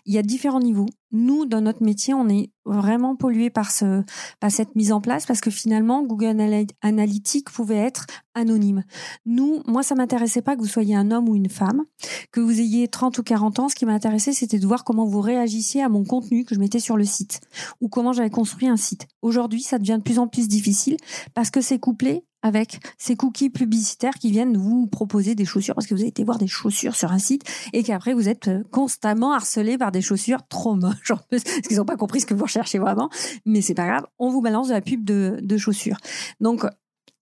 Il 0.05 0.13
y 0.13 0.17
a 0.17 0.21
différents 0.21 0.59
niveaux 0.59 0.89
nous, 1.11 1.45
dans 1.45 1.61
notre 1.61 1.83
métier, 1.83 2.13
on 2.13 2.27
est 2.27 2.51
vraiment 2.65 3.15
pollué 3.15 3.49
par, 3.49 3.71
ce, 3.71 4.03
par 4.39 4.51
cette 4.51 4.75
mise 4.75 4.91
en 4.91 4.99
place 4.99 5.25
parce 5.25 5.39
que 5.39 5.49
finalement, 5.49 6.03
Google 6.03 6.37
Analytics 6.81 7.49
pouvait 7.49 7.77
être 7.77 8.05
anonyme. 8.33 8.83
Nous, 9.25 9.61
moi, 9.65 9.83
ça 9.83 9.95
m'intéressait 9.95 10.41
pas 10.41 10.55
que 10.55 10.61
vous 10.61 10.67
soyez 10.67 10.95
un 10.95 11.11
homme 11.11 11.29
ou 11.29 11.35
une 11.35 11.49
femme, 11.49 11.83
que 12.31 12.41
vous 12.41 12.59
ayez 12.59 12.87
30 12.87 13.17
ou 13.17 13.23
40 13.23 13.59
ans. 13.59 13.69
Ce 13.69 13.75
qui 13.75 13.85
m'intéressait, 13.85 14.33
c'était 14.33 14.59
de 14.59 14.67
voir 14.67 14.83
comment 14.83 15.05
vous 15.05 15.21
réagissiez 15.21 15.81
à 15.81 15.89
mon 15.89 16.03
contenu 16.03 16.43
que 16.43 16.55
je 16.55 16.59
mettais 16.59 16.79
sur 16.79 16.97
le 16.97 17.05
site 17.05 17.39
ou 17.79 17.87
comment 17.87 18.11
j'avais 18.11 18.29
construit 18.29 18.67
un 18.67 18.77
site. 18.77 19.07
Aujourd'hui, 19.21 19.61
ça 19.61 19.79
devient 19.79 19.97
de 19.97 20.03
plus 20.03 20.19
en 20.19 20.27
plus 20.27 20.47
difficile 20.47 20.97
parce 21.33 21.49
que 21.49 21.61
c'est 21.61 21.79
couplé 21.79 22.23
avec 22.47 22.79
ces 22.97 23.15
cookies 23.15 23.49
publicitaires 23.49 24.15
qui 24.15 24.31
viennent 24.31 24.57
vous 24.57 24.87
proposer 24.87 25.35
des 25.35 25.45
chaussures 25.45 25.75
parce 25.75 25.85
que 25.85 25.93
vous 25.93 26.01
avez 26.01 26.09
été 26.09 26.23
voir 26.23 26.37
des 26.37 26.47
chaussures 26.47 26.95
sur 26.95 27.11
un 27.11 27.19
site 27.19 27.43
et 27.73 27.83
qu'après 27.83 28.13
vous 28.13 28.29
êtes 28.29 28.47
euh, 28.47 28.63
constamment 28.71 29.33
harcelé 29.33 29.77
par 29.77 29.91
des 29.91 30.01
chaussures 30.01 30.47
trop 30.47 30.75
moches 30.75 31.13
parce 31.29 31.43
qu'ils 31.43 31.77
n'ont 31.77 31.85
pas 31.85 31.97
compris 31.97 32.21
ce 32.21 32.25
que 32.25 32.33
vous 32.33 32.45
recherchez 32.45 32.79
vraiment. 32.79 33.09
Mais 33.45 33.61
c'est 33.61 33.75
pas 33.75 33.85
grave 33.85 34.05
on 34.19 34.29
vous 34.29 34.41
balance 34.41 34.69
de 34.69 34.73
la 34.73 34.81
pub 34.81 35.03
de, 35.03 35.37
de 35.41 35.57
chaussures. 35.57 35.97
Donc 36.39 36.65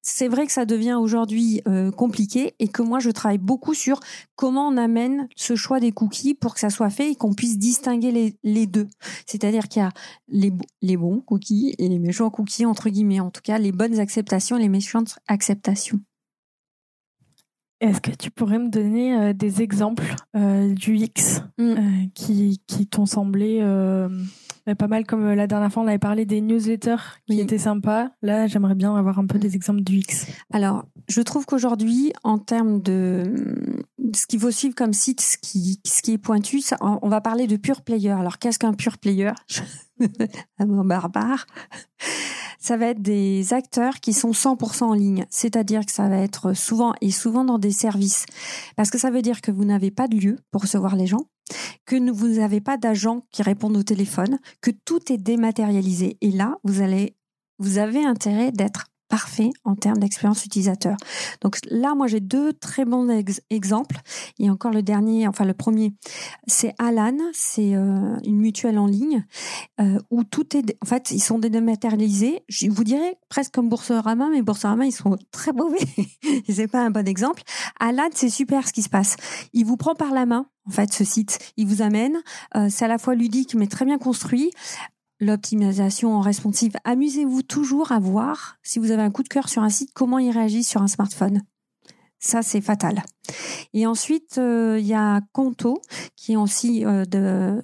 c'est 0.08 0.28
vrai 0.28 0.46
que 0.46 0.52
ça 0.52 0.66
devient 0.66 0.94
aujourd'hui 0.94 1.62
euh, 1.68 1.90
compliqué 1.90 2.54
et 2.60 2.68
que 2.68 2.84
moi 2.84 3.00
je 3.00 3.10
travaille 3.10 3.40
beaucoup 3.40 3.74
sur 3.74 4.00
comment 4.36 4.68
on 4.68 4.78
amène 4.78 5.28
ce 5.36 5.56
choix 5.56 5.80
des 5.80 5.92
cookies 5.92 6.36
pour 6.36 6.54
que 6.54 6.60
ça 6.60 6.70
soit 6.70 6.92
fait 6.92 7.12
et 7.12 7.16
qu'on 7.16 7.34
puisse 7.34 7.58
distinguer 7.58 8.12
les, 8.12 8.38
les 8.44 8.68
deux. 8.68 8.88
C'est-à-dire 9.26 9.68
qu'il 9.68 9.82
y 9.82 9.86
a 9.86 9.90
les, 10.28 10.54
les 10.84 10.96
bons 10.96 11.22
cookies 11.22 11.74
et 11.80 11.90
les 11.90 11.98
méchants 11.98 12.30
cookies 12.30 12.68
entre 12.68 12.90
guillemets, 12.90 13.20
en 13.20 13.32
tout 13.32 13.42
cas 13.44 13.58
les 13.58 13.72
bonnes 13.72 14.00
acceptations 14.00 14.58
et 14.58 14.62
les 14.62 14.70
méchantes 14.70 15.18
acceptations. 15.28 16.00
Est-ce 17.82 18.00
que 18.00 18.12
tu 18.12 18.30
pourrais 18.30 18.60
me 18.60 18.70
donner 18.70 19.16
euh, 19.16 19.34
des 19.34 19.64
exemples 19.64 20.16
euh, 20.36 20.72
du 20.72 20.98
X 20.98 21.42
mm. 21.58 22.10
qui, 22.14 22.62
qui 22.68 22.86
t'ont 22.86 23.08
semblé 23.08 23.60
pas 24.74 24.88
mal 24.88 25.06
comme 25.06 25.24
euh, 25.26 25.36
la 25.36 25.46
dernière 25.46 25.72
fois 25.72 25.84
on 25.84 25.88
avait 25.88 26.00
parlé 26.00 26.26
des 26.26 26.42
newsletters 26.42 27.20
qui 27.28 27.40
étaient 27.40 27.60
sympas. 27.60 28.10
Là, 28.24 28.48
j'aimerais 28.48 28.74
bien 28.74 28.96
avoir 28.96 29.20
un 29.20 29.28
peu 29.28 29.38
des 29.38 29.56
exemples 29.56 29.82
du 29.82 29.98
X. 29.98 30.26
Alors, 30.52 30.86
je 31.08 31.22
trouve 31.22 31.46
qu'aujourd'hui, 31.46 32.14
en 32.24 32.40
termes 32.40 32.82
de 32.82 33.56
ce 34.16 34.26
qu'il 34.26 34.40
faut 34.40 34.50
suivre 34.52 34.74
comme 34.74 34.94
site, 34.94 35.22
ce 35.22 35.38
qui, 35.38 35.80
ce 35.86 36.02
qui 36.02 36.14
est 36.14 36.18
pointu, 36.18 36.62
on 36.82 37.10
va 37.10 37.22
parler 37.22 37.46
de 37.46 37.58
pure 37.58 37.84
player. 37.84 38.12
Alors, 38.12 38.40
qu'est-ce 38.40 38.58
qu'un 38.58 38.74
pure 38.74 38.98
player? 38.98 39.32
Un 40.60 40.66
mot 40.66 40.84
barbare 40.84 41.46
ça 42.66 42.78
va 42.78 42.88
être 42.88 43.02
des 43.02 43.54
acteurs 43.54 44.00
qui 44.00 44.12
sont 44.12 44.32
100% 44.32 44.86
en 44.86 44.94
ligne, 44.94 45.28
c'est-à-dire 45.30 45.86
que 45.86 45.92
ça 45.92 46.10
va 46.10 46.18
être 46.18 46.54
souvent 46.54 46.96
et 47.00 47.12
souvent 47.12 47.46
dans 47.46 47.60
des 47.60 47.72
services, 47.72 48.26
parce 48.76 48.90
que 48.90 48.98
ça 48.98 49.12
veut 49.12 49.22
dire 49.22 49.42
que 49.42 49.52
vous 49.52 49.66
n'avez 49.66 49.92
pas 49.92 50.08
de 50.08 50.18
lieu 50.18 50.40
pour 50.50 50.64
recevoir 50.64 50.96
les 50.96 51.06
gens, 51.06 51.28
que 51.86 52.12
vous 52.12 52.28
n'avez 52.28 52.62
pas 52.62 52.78
d'agents 52.78 53.26
qui 53.32 53.44
répondent 53.44 53.78
au 53.78 53.84
téléphone, 53.84 54.40
que 54.62 54.72
tout 54.72 55.12
est 55.12 55.18
dématérialisé. 55.18 56.18
Et 56.22 56.32
là, 56.32 56.58
vous 56.64 56.82
avez 57.78 58.06
intérêt 58.06 58.52
d'être 58.52 58.86
parfait 59.08 59.52
en 59.64 59.76
termes 59.76 60.00
d'expérience 60.00 60.46
utilisateur. 60.46 60.98
Donc 61.42 61.58
là, 61.70 61.96
moi, 61.96 62.08
j'ai 62.08 62.20
deux 62.20 62.54
très 62.54 62.86
bons 62.86 63.08
exemples. 63.50 63.98
Et 64.40 64.50
encore 64.50 64.72
le 64.72 64.82
dernier, 64.82 65.28
enfin 65.28 65.46
le 65.46 65.54
premier, 65.54 65.94
c'est 66.48 66.74
Alan, 66.80 67.18
c'est 67.34 67.76
euh, 67.76 68.18
une 68.26 68.38
mutuelle 68.38 68.80
en 68.80 68.88
ligne 68.88 69.26
euh, 69.80 70.00
où 70.10 70.24
tout 70.24 70.58
est, 70.58 70.76
en 70.82 70.86
fait, 70.86 71.12
ils 71.12 71.22
sont 71.22 71.40
dématérialisés. 71.40 72.44
Je 72.50 72.70
vous 72.70 72.84
dirais 72.84 73.18
presque 73.30 73.54
comme 73.54 73.70
Boursorama, 73.70 74.30
mais 74.32 74.42
Boursorama, 74.42 74.86
ils 74.86 74.92
sont 74.92 75.18
très 75.32 75.54
mauvais. 75.54 75.78
c'est 76.50 76.68
pas 76.68 76.84
un 76.84 76.92
bon 76.92 77.08
exemple. 77.08 77.44
Alan, 77.80 78.10
c'est 78.14 78.30
super 78.30 78.68
ce 78.68 78.74
qui 78.74 78.82
se 78.82 78.90
passe. 78.90 79.16
Il 79.54 79.66
vous 79.66 79.78
prend 79.78 79.96
par 79.96 80.12
la 80.12 80.26
main 80.26 80.48
en 80.68 80.72
fait, 80.72 80.94
ce 80.94 81.04
site. 81.04 81.54
Il 81.58 81.68
vous 81.68 81.82
amène. 81.82 82.18
Euh, 82.56 82.68
c'est 82.70 82.86
à 82.86 82.88
la 82.88 82.98
fois 82.98 83.16
ludique, 83.16 83.56
mais 83.56 83.68
très 83.68 83.86
bien 83.86 83.98
construit 83.98 84.52
l'optimisation 85.20 86.14
en 86.14 86.22
responsive. 86.22 86.74
Amusez-vous 86.84 87.42
toujours 87.42 87.92
à 87.92 88.00
voir, 88.00 88.58
si 88.64 88.80
vous 88.80 88.92
avez 88.92 89.02
un 89.02 89.12
coup 89.12 89.24
de 89.24 89.30
cœur 89.30 89.48
sur 89.48 89.64
un 89.64 89.70
site, 89.70 89.92
comment 89.94 90.20
il 90.20 90.32
réagit 90.32 90.64
sur 90.64 90.82
un 90.82 90.88
smartphone. 90.88 91.42
Ça, 92.20 92.42
c'est 92.42 92.62
fatal. 92.62 93.04
Et 93.74 93.86
ensuite, 93.86 94.38
euh, 94.40 94.78
il 94.80 94.86
y 94.86 94.94
a 94.94 95.22
Conto, 95.32 95.82
qui 96.16 96.34
est 96.34 96.38
aussi 96.38 96.84
euh, 96.86 97.06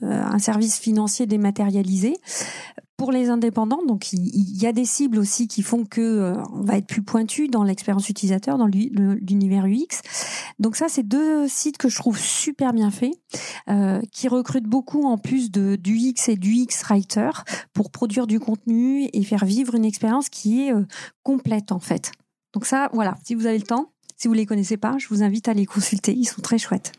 un 0.02 0.40
service 0.40 0.80
financier 0.80 1.26
dématérialisé 1.26 2.16
pour 3.02 3.12
les 3.12 3.32
indépendants. 3.32 3.84
Donc, 3.84 4.14
il, 4.14 4.62
y 4.62 4.68
a 4.68 4.72
des 4.72 4.86
cibles 4.86 5.18
aussi 5.18 5.48
qui 5.48 5.64
font 5.64 5.86
que 5.86 6.36
on 6.54 6.62
va 6.62 6.78
être 6.78 6.86
plus 6.86 7.02
pointu 7.02 7.48
dans 7.48 7.64
l'expérience 7.64 8.08
utilisateur, 8.10 8.60
dans 8.60 8.68
l'univers 8.68 9.66
UX. 9.66 10.04
Donc 10.60 10.76
ça, 10.76 10.86
c'est 10.88 11.02
deux 11.02 11.48
sites 11.48 11.80
que 11.80 11.90
je 11.90 11.96
trouve 11.96 12.20
super 12.20 12.74
bien 12.74 12.92
faits, 12.92 13.14
qui 14.12 14.28
recrutent 14.28 14.68
beaucoup 14.68 15.08
en 15.08 15.18
plus 15.18 15.50
de, 15.50 15.78
du 15.78 15.96
X 15.96 16.30
et 16.30 16.36
du 16.36 16.52
X 16.52 16.84
Writer 16.84 17.32
pour 17.74 17.90
produire 17.90 18.28
du 18.28 18.40
contenu 18.40 19.10
et 19.14 19.24
faire 19.24 19.46
vivre 19.46 19.74
une 19.74 19.86
expérience 19.86 20.30
qui 20.30 20.68
est 20.68 20.74
complète 21.24 21.72
en 21.72 21.80
fait. 21.80 22.12
Donc 22.54 22.68
ça, 22.68 22.92
voilà, 22.94 23.18
si 23.24 23.34
vous 23.34 23.48
avez 23.48 23.58
le 23.58 23.64
temps, 23.64 23.94
si 24.16 24.28
vous 24.28 24.36
les 24.36 24.46
connaissez 24.46 24.78
pas, 24.78 25.00
je 25.00 25.08
vous 25.08 25.24
invite 25.24 25.48
à 25.48 25.56
les 25.56 25.66
consulter. 25.66 26.14
Ils 26.14 26.26
sont 26.26 26.42
très 26.42 26.60
chouettes. 26.60 26.92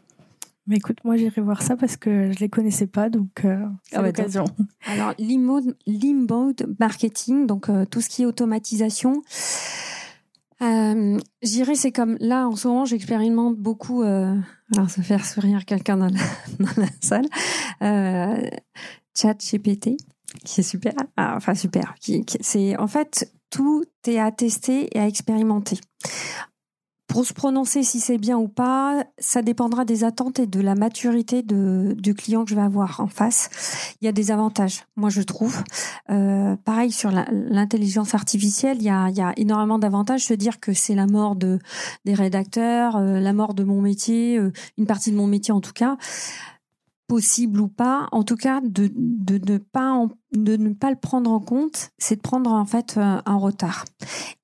Mais 0.66 0.76
écoute, 0.76 0.98
moi 1.04 1.16
j'irai 1.16 1.40
voir 1.40 1.60
ça 1.60 1.76
parce 1.76 1.96
que 1.96 2.30
je 2.30 2.38
les 2.38 2.48
connaissais 2.48 2.86
pas, 2.86 3.08
donc 3.08 3.44
euh, 3.44 3.58
c'est 3.82 3.96
ah 3.96 4.02
l'occasion. 4.02 4.44
Alors 4.86 5.12
l'inbound 5.18 6.66
marketing, 6.78 7.46
donc 7.46 7.68
euh, 7.68 7.84
tout 7.84 8.00
ce 8.00 8.08
qui 8.08 8.22
est 8.22 8.26
automatisation. 8.26 9.22
Euh, 10.62 11.18
j'irai, 11.42 11.74
c'est 11.74 11.90
comme 11.90 12.16
là 12.20 12.46
en 12.46 12.54
ce 12.54 12.68
moment, 12.68 12.84
j'expérimente 12.84 13.56
beaucoup. 13.56 14.02
Euh, 14.02 14.36
alors, 14.76 14.88
ça 14.88 15.02
fait 15.02 15.08
faire 15.08 15.26
sourire 15.26 15.64
quelqu'un 15.64 15.96
dans, 15.96 16.06
dans, 16.60 16.70
la 16.76 16.86
salle. 17.00 17.26
Chat 19.14 19.34
GPT, 19.34 19.96
qui 20.44 20.60
est 20.60 20.64
super. 20.64 20.94
Ah, 21.16 21.34
enfin 21.36 21.56
super. 21.56 21.94
Qui, 22.00 22.24
qui 22.24 22.38
c'est 22.40 22.76
en 22.76 22.86
fait 22.86 23.32
tout 23.50 23.84
est 24.06 24.18
à 24.18 24.30
tester 24.30 24.88
et 24.96 25.00
à 25.00 25.08
expérimenter. 25.08 25.78
Pour 27.12 27.26
se 27.26 27.34
prononcer 27.34 27.82
si 27.82 28.00
c'est 28.00 28.16
bien 28.16 28.38
ou 28.38 28.48
pas, 28.48 29.04
ça 29.18 29.42
dépendra 29.42 29.84
des 29.84 30.02
attentes 30.02 30.38
et 30.38 30.46
de 30.46 30.60
la 30.62 30.74
maturité 30.74 31.42
de, 31.42 31.94
du 31.98 32.14
client 32.14 32.42
que 32.44 32.50
je 32.50 32.54
vais 32.54 32.62
avoir 32.62 33.00
en 33.00 33.06
face. 33.06 33.50
Il 34.00 34.06
y 34.06 34.08
a 34.08 34.12
des 34.12 34.30
avantages, 34.30 34.86
moi 34.96 35.10
je 35.10 35.20
trouve. 35.20 35.62
Euh, 36.08 36.56
pareil 36.64 36.90
sur 36.90 37.10
l'intelligence 37.10 38.14
artificielle, 38.14 38.78
il 38.80 38.84
y 38.84 38.88
a, 38.88 39.10
il 39.10 39.16
y 39.18 39.20
a 39.20 39.34
énormément 39.36 39.78
d'avantages. 39.78 40.24
Se 40.24 40.32
dire 40.32 40.58
que 40.58 40.72
c'est 40.72 40.94
la 40.94 41.06
mort 41.06 41.36
de 41.36 41.58
des 42.06 42.14
rédacteurs, 42.14 42.96
euh, 42.96 43.20
la 43.20 43.34
mort 43.34 43.52
de 43.52 43.62
mon 43.62 43.82
métier, 43.82 44.38
euh, 44.38 44.50
une 44.78 44.86
partie 44.86 45.10
de 45.10 45.16
mon 45.16 45.26
métier 45.26 45.52
en 45.52 45.60
tout 45.60 45.74
cas 45.74 45.98
possible 47.12 47.60
ou 47.60 47.68
pas, 47.68 48.08
en 48.10 48.22
tout 48.22 48.36
cas 48.36 48.62
de, 48.62 48.88
pas 49.58 50.06
de 50.34 50.56
ne 50.56 50.72
pas 50.72 50.88
le 50.88 50.96
prendre 50.96 51.30
en 51.30 51.40
compte, 51.40 51.90
c'est 51.98 52.16
de 52.16 52.22
prendre 52.22 52.50
en 52.50 52.64
fait 52.64 52.94
euh, 52.96 53.20
un 53.26 53.36
retard. 53.36 53.84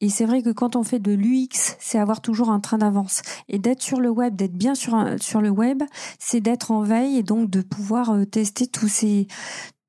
Et 0.02 0.10
c'est 0.10 0.26
vrai 0.26 0.42
que 0.42 0.50
quand 0.50 0.76
on 0.76 0.82
fait 0.82 0.98
de 0.98 1.12
l'UX, 1.12 1.76
c'est 1.78 1.98
avoir 1.98 2.20
toujours 2.20 2.50
un 2.50 2.60
train 2.60 2.76
d'avance. 2.76 3.22
Et 3.48 3.58
d'être 3.58 3.80
sur 3.80 4.00
le 4.00 4.10
web, 4.10 4.36
d'être 4.36 4.52
bien 4.52 4.74
sur 4.74 5.02
sur 5.18 5.40
le 5.40 5.48
web, 5.48 5.82
c'est 6.18 6.40
d'être 6.40 6.70
en 6.70 6.82
veille 6.82 7.16
et 7.16 7.22
donc 7.22 7.48
de 7.48 7.62
pouvoir 7.62 8.10
euh, 8.10 8.26
tester 8.26 8.66
tous 8.66 8.88
ces 8.88 9.28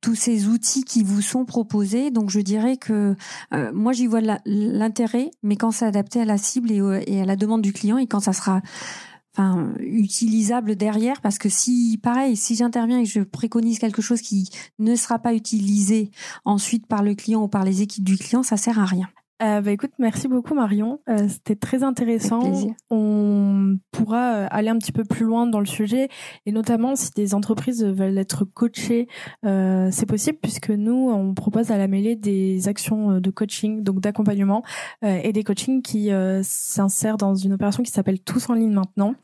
tous 0.02 0.16
ces 0.16 0.48
outils 0.48 0.86
qui 0.86 1.04
vous 1.04 1.22
sont 1.22 1.44
proposés. 1.44 2.12
Donc 2.12 2.30
je 2.30 2.40
dirais 2.40 2.78
que 2.78 3.18
euh, 3.54 3.72
moi 3.74 3.92
j'y 3.92 4.08
vois 4.08 4.22
l'intérêt, 4.46 5.32
mais 5.44 5.58
quand 5.58 5.72
c'est 5.72 5.86
adapté 5.86 6.22
à 6.22 6.26
la 6.26 6.38
cible 6.38 6.72
et, 6.72 7.22
à 7.22 7.26
la 7.26 7.36
demande 7.36 7.62
du 7.62 7.74
client 7.74 7.98
et 7.98 8.08
quand 8.08 8.22
ça 8.22 8.32
sera 8.32 8.62
enfin 9.34 9.74
utilisable 9.80 10.76
derrière 10.76 11.22
parce 11.22 11.38
que 11.38 11.50
si 11.50 12.00
pareil 12.02 12.36
si 12.36 12.56
j'interviens 12.56 13.00
et 13.00 13.04
que 13.04 13.10
je 13.10 13.22
préconise 13.22 13.80
quelque 13.80 14.02
chose 14.02 14.22
qui 14.22 14.50
ne 14.80 14.96
sera 14.96 15.20
pas 15.20 15.34
utilisé 15.34 16.12
ensuite 16.46 16.88
par 16.88 17.04
le 17.04 17.16
client 17.16 17.44
ou 17.44 17.48
par 17.48 17.64
les 17.64 17.82
équipes 17.82 18.04
du 18.04 18.18
client 18.18 18.44
ça 18.44 18.58
sert 18.58 18.80
à 18.80 18.86
rien 18.86 19.10
Euh, 19.42 19.62
bah, 19.62 19.72
écoute, 19.72 19.92
merci 20.00 20.28
beaucoup 20.28 20.54
Marion. 20.54 21.00
Euh, 21.08 21.28
C'était 21.30 21.56
très 21.56 21.84
intéressant. 21.84 22.42
On 22.90 23.78
pourra 23.92 24.34
euh, 24.34 24.48
aller 24.52 24.70
un 24.70 24.78
petit 24.78 24.92
peu 24.92 25.04
plus 25.06 25.26
loin 25.26 25.48
dans 25.48 25.60
le 25.60 25.66
sujet 25.66 26.10
et 26.46 26.52
notamment 26.52 26.96
si 26.96 27.12
des 27.12 27.34
entreprises 27.34 27.84
veulent 27.84 28.18
être 28.18 28.44
coachées, 28.44 29.08
euh, 29.46 29.90
c'est 29.92 30.06
possible 30.06 30.40
puisque 30.42 30.70
nous 30.70 31.10
on 31.10 31.34
propose 31.34 31.72
à 31.72 31.78
la 31.78 31.88
mêlée 31.88 32.16
des 32.16 32.68
actions 32.68 33.20
de 33.20 33.30
coaching, 33.30 33.82
donc 33.82 34.02
d'accompagnement 34.02 34.64
euh, 35.06 35.20
et 35.24 35.32
des 35.32 35.44
coachings 35.44 35.82
qui 35.82 36.12
euh, 36.12 36.42
s'insèrent 36.44 37.18
dans 37.18 37.36
une 37.36 37.54
opération 37.54 37.84
qui 37.84 37.92
s'appelle 37.92 38.20
Tous 38.20 38.50
en 38.50 38.54
ligne 38.54 38.74
maintenant. 38.74 39.16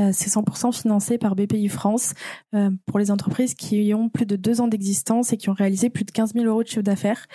Euh, 0.00 0.10
c'est 0.12 0.30
100% 0.30 0.72
financé 0.72 1.18
par 1.18 1.36
BPI 1.36 1.68
France 1.68 2.14
euh, 2.54 2.70
pour 2.86 2.98
les 2.98 3.10
entreprises 3.10 3.54
qui 3.54 3.92
ont 3.94 4.08
plus 4.08 4.26
de 4.26 4.36
deux 4.36 4.60
ans 4.60 4.68
d'existence 4.68 5.32
et 5.32 5.36
qui 5.36 5.48
ont 5.48 5.54
réalisé 5.54 5.90
plus 5.90 6.04
de 6.04 6.10
15 6.10 6.34
000 6.34 6.46
euros 6.46 6.62
de 6.62 6.68
chiffre 6.68 6.82
d'affaires. 6.82 7.26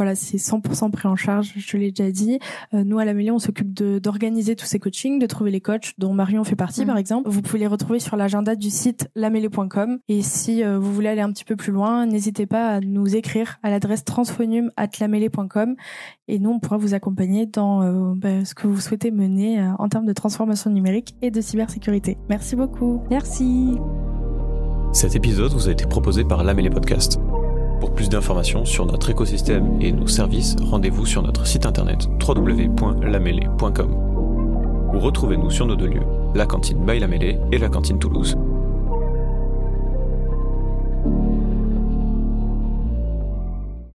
Voilà, 0.00 0.14
c'est 0.14 0.38
100% 0.38 0.90
pris 0.92 1.08
en 1.08 1.14
charge, 1.14 1.52
je 1.58 1.76
l'ai 1.76 1.92
déjà 1.92 2.10
dit. 2.10 2.38
Euh, 2.72 2.84
nous, 2.84 2.98
à 2.98 3.04
la 3.04 3.12
Mêlée, 3.12 3.30
on 3.30 3.38
s'occupe 3.38 3.70
d'organiser 3.74 4.56
tous 4.56 4.64
ces 4.64 4.78
coachings, 4.78 5.18
de 5.18 5.26
trouver 5.26 5.50
les 5.50 5.60
coachs, 5.60 5.92
dont 5.98 6.14
Marion 6.14 6.42
fait 6.42 6.56
partie, 6.56 6.86
par 6.86 6.96
exemple. 6.96 7.28
Vous 7.28 7.42
pouvez 7.42 7.58
les 7.58 7.66
retrouver 7.66 7.98
sur 7.98 8.16
l'agenda 8.16 8.56
du 8.56 8.70
site 8.70 9.10
lamêlée.com. 9.14 9.98
Et 10.08 10.22
si 10.22 10.64
euh, 10.64 10.78
vous 10.78 10.90
voulez 10.94 11.10
aller 11.10 11.20
un 11.20 11.30
petit 11.30 11.44
peu 11.44 11.54
plus 11.54 11.70
loin, 11.70 12.06
n'hésitez 12.06 12.46
pas 12.46 12.68
à 12.68 12.80
nous 12.80 13.14
écrire 13.14 13.58
à 13.62 13.68
l'adresse 13.68 14.02
transphonium.lamêlée.com. 14.06 15.76
Et 16.28 16.38
nous, 16.38 16.48
on 16.48 16.60
pourra 16.60 16.78
vous 16.78 16.94
accompagner 16.94 17.44
dans 17.44 17.82
euh, 17.82 18.14
bah, 18.16 18.46
ce 18.46 18.54
que 18.54 18.68
vous 18.68 18.80
souhaitez 18.80 19.10
mener 19.10 19.60
euh, 19.60 19.72
en 19.78 19.90
termes 19.90 20.06
de 20.06 20.14
transformation 20.14 20.70
numérique 20.70 21.14
et 21.20 21.30
de 21.30 21.42
cybersécurité. 21.42 22.16
Merci 22.30 22.56
beaucoup. 22.56 23.02
Merci. 23.10 23.76
Cet 24.94 25.14
épisode 25.14 25.52
vous 25.52 25.68
a 25.68 25.72
été 25.72 25.84
proposé 25.84 26.24
par 26.24 26.42
Lamélé 26.42 26.70
Podcast. 26.70 27.20
Pour 27.80 27.94
plus 27.94 28.08
d'informations 28.10 28.64
sur 28.66 28.84
notre 28.84 29.08
écosystème 29.08 29.80
et 29.80 29.90
nos 29.90 30.06
services, 30.06 30.54
rendez-vous 30.62 31.06
sur 31.06 31.22
notre 31.22 31.46
site 31.46 31.64
internet 31.64 32.08
www.lamêlée.com 32.26 34.10
ou 34.92 34.98
retrouvez-nous 34.98 35.50
sur 35.50 35.66
nos 35.66 35.76
deux 35.76 35.86
lieux, 35.86 36.02
la 36.34 36.46
cantine 36.46 36.84
by 36.84 37.00
et 37.52 37.58
la 37.58 37.68
cantine 37.68 37.98
Toulouse. 37.98 38.36